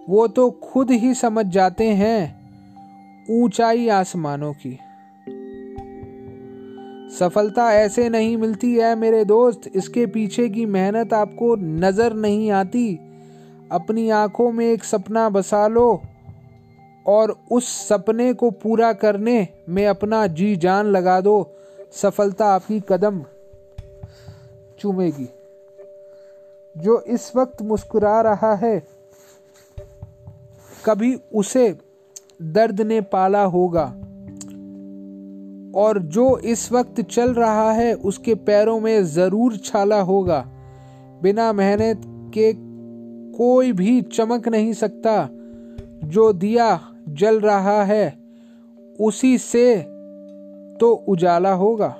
वो 0.09 0.27
तो 0.27 0.51
खुद 0.51 0.91
ही 0.91 1.15
समझ 1.15 1.47
जाते 1.47 1.89
हैं 1.89 2.21
ऊंचाई 3.31 3.89
आसमानों 3.89 4.53
की। 4.53 4.79
सफलता 7.19 7.73
ऐसे 7.73 8.09
नहीं 8.09 8.37
मिलती 8.37 8.75
है 8.75 8.95
मेरे 8.97 9.25
दोस्त, 9.25 9.71
इसके 9.75 10.07
पीछे 10.07 10.49
की 10.49 10.67
मेहनत 10.67 11.13
आपको 11.13 11.55
नज़र 11.57 12.13
नहीं 12.13 12.51
आती। 12.51 12.95
अपनी 13.73 14.09
आँखों 14.11 14.51
में 14.53 14.67
एक 14.67 14.85
सपना 14.85 15.29
बसा 15.29 15.67
लो 15.67 16.03
और 17.07 17.37
उस 17.51 17.69
सपने 17.89 18.33
को 18.33 18.51
पूरा 18.51 18.93
करने 18.93 19.49
में 19.69 19.87
अपना 19.87 20.27
जी 20.27 20.57
जान 20.57 20.87
लगा 20.87 21.21
दो। 21.21 21.55
सफलता 21.93 22.47
आपकी 22.47 22.81
कदम 22.89 23.23
चूमेगी। 24.79 25.29
जो 26.77 27.01
इस 27.01 27.33
वक्त 27.37 27.63
मुस्कुरा 27.63 28.21
रहा 28.21 28.55
है 28.55 28.77
कभी 30.85 31.15
उसे 31.35 31.79
दर्द 32.43 32.81
ने 32.81 33.01
पाला 33.01 33.45
होगा। 33.45 33.85
और 35.81 35.99
जो 35.99 36.39
इस 36.39 36.73
वक्त 36.73 37.01
चल 37.01 37.35
रहा 37.35 37.73
है, 37.73 37.95
उसके 37.95 38.35
पैरों 38.35 38.81
में 38.81 39.05
ज़रूर 39.05 39.57
छाला 39.57 40.01
होगा। 40.01 40.45
बिना 41.23 41.53
मेहनत 41.53 42.03
के 42.07 42.53
कोई 43.39 43.73
भी 43.73 44.03
चमक 44.03 44.49
नहीं 44.49 44.73
सकता। 44.73 45.29
जो 46.05 46.33
दिया 46.33 46.81
जल 47.09 47.41
रहा 47.41 47.85
है, 47.85 48.19
उसी 49.01 49.39
से 49.39 49.77
तो 50.81 51.05
उजाला 51.09 51.53
होगा। 51.53 51.97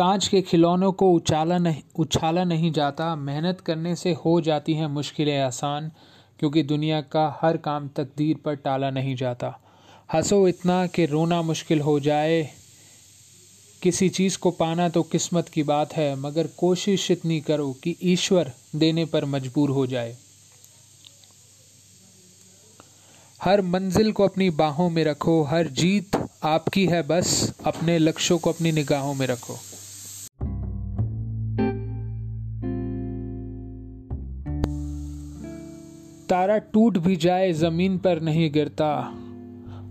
कांच 0.00 0.28
के 0.28 0.42
खिलौनों 0.42 0.92
को 0.92 1.12
उछाला 1.12 1.58
नहीं 1.58 1.82
उछाला 1.96 2.44
नहीं 2.44 2.72
जाता। 2.72 3.16
मेहनत 3.16 3.60
करने 3.60 3.96
से 3.96 4.12
हो 4.12 4.40
जाती 4.40 4.74
हैं 4.74 4.86
मुश्किलें 4.86 5.40
आसान, 5.40 5.90
क्योंकि 6.38 6.62
दुनिया 6.62 7.00
का 7.00 7.38
हर 7.42 7.56
काम 7.56 7.88
तकदीर 7.88 8.36
पर 8.36 8.54
टाला 8.54 8.90
नहीं 8.90 9.16
जाता। 9.16 9.60
हंसो 10.14 10.48
इतना 10.48 10.86
कि 10.86 11.06
रोना 11.06 11.42
मुश्किल 11.42 11.80
हो 11.80 12.00
जाए। 12.00 12.50
किसी 13.82 14.08
चीज़ 14.08 14.38
को 14.38 14.50
पाना 14.50 14.88
तो 14.88 15.02
किस्मत 15.02 15.48
की 15.48 15.62
बात 15.62 15.92
है, 15.92 16.16
मगर 16.16 16.46
कोशिश 16.46 17.10
इतनी 17.10 17.40
करो 17.40 17.72
कि 17.72 17.96
ईश्वर 18.02 18.52
देने 18.76 19.04
पर 19.04 19.24
मजबूर 19.24 19.70
हो 19.70 19.86
जाए। 19.86 20.16
हर 23.42 23.62
मंजिल 23.62 24.12
को 24.12 24.24
अपनी 24.24 24.50
बाहों 24.50 24.90
में 24.90 25.04
रखो, 25.04 25.42
हर 25.42 25.66
जीत 25.66 26.28
आपकी 26.42 26.86
है 26.86 27.02
बस, 27.02 27.52
अपने 27.66 27.98
लक्ष्यों 27.98 28.38
को 28.38 28.52
अपनी 28.52 28.72
निगाहों 28.72 29.14
में 29.14 29.26
रखो। 29.26 29.58
तारा 36.40 36.58
टूट 36.58 36.98
भी 36.98 37.16
जाए, 37.16 37.52
ज़मीन 37.52 37.98
पर 37.98 38.20
नहीं 38.20 38.52
गिरता। 38.52 38.94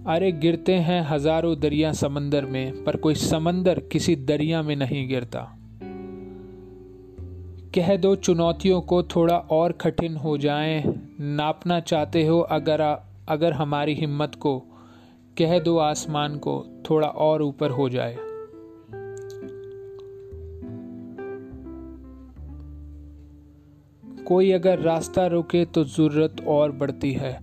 अरे, 0.07 0.31
गिरते 0.31 0.75
हैं 0.75 1.01
हज़ारों 1.01 1.59
दरिया 1.59 1.91
समंदर 1.91 2.45
में, 2.45 2.83
पर 2.83 2.95
कोई 2.95 3.15
समंदर 3.15 3.79
किसी 3.79 4.15
दरिया 4.15 4.61
में 4.61 4.75
नहीं 4.75 5.07
गिरता। 5.07 5.57
कह 7.75 7.95
दो 7.97 8.15
चुनौतियों 8.15 8.81
को 8.81 9.03
थोड़ा 9.03 9.37
और 9.37 9.71
कठिन 9.71 10.15
हो 10.15 10.37
जाए। 10.37 10.83
नापना 11.19 11.79
चाहते 11.79 12.25
हो 12.25 12.39
अगर 12.39 13.03
अगर 13.29 13.53
हमारी 13.53 13.93
हिम्मत 13.93 14.35
को। 14.35 14.59
कह 15.37 15.59
दो 15.59 15.77
आसमान 15.77 16.37
को, 16.37 16.65
थोड़ा 16.89 17.07
और 17.07 17.41
ऊपर 17.41 17.69
हो 17.69 17.89
जाए। 17.89 18.17
कोई 24.29 24.51
अगर 24.51 24.79
रास्ता 24.79 25.25
रोके 25.27 25.63
तो 25.65 25.83
ज़रूरत 25.83 26.41
और 26.47 26.71
बढ़ती 26.71 27.11
है। 27.13 27.33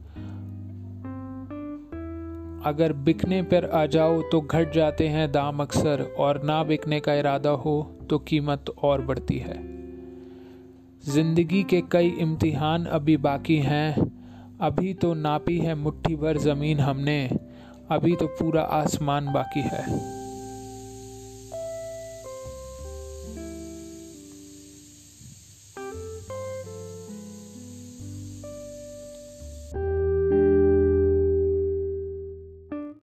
अगर 2.65 2.93
बिकने 2.93 3.41
पर 3.43 3.65
आ 3.65 3.85
जाओ 3.87 4.21
तो 4.23 4.41
घट 4.41 4.73
जाते 4.73 5.09
हैं 5.09 5.31
दाम 5.33 5.61
अक्सर, 5.61 6.03
और 6.19 6.43
ना 6.43 6.63
बिकने 6.65 7.01
का 7.01 7.15
इरादा 7.15 7.51
हो 7.51 7.75
तो 8.11 8.19
कीमत 8.19 8.71
और 8.83 9.01
बढ़ती 9.01 9.39
है। 9.39 9.57
ज़िंदगी 11.05 11.63
के 11.63 11.81
कई 11.93 12.09
इम्तिहान 12.21 12.85
अभी 12.85 13.17
बाकी 13.17 13.57
हैं। 13.57 14.13
अभी 14.61 14.95
तो 14.95 15.13
नापी 15.15 15.59
है 15.59 15.75
मुट्ठी 15.75 16.17
भर 16.17 16.39
ज़मीन 16.39 16.81
हमने, 16.81 17.31
अभी 17.91 18.15
तो 18.17 18.27
पूरा 18.27 18.63
आसमान 18.63 19.33
बाकी 19.33 19.61
है। 19.61 19.85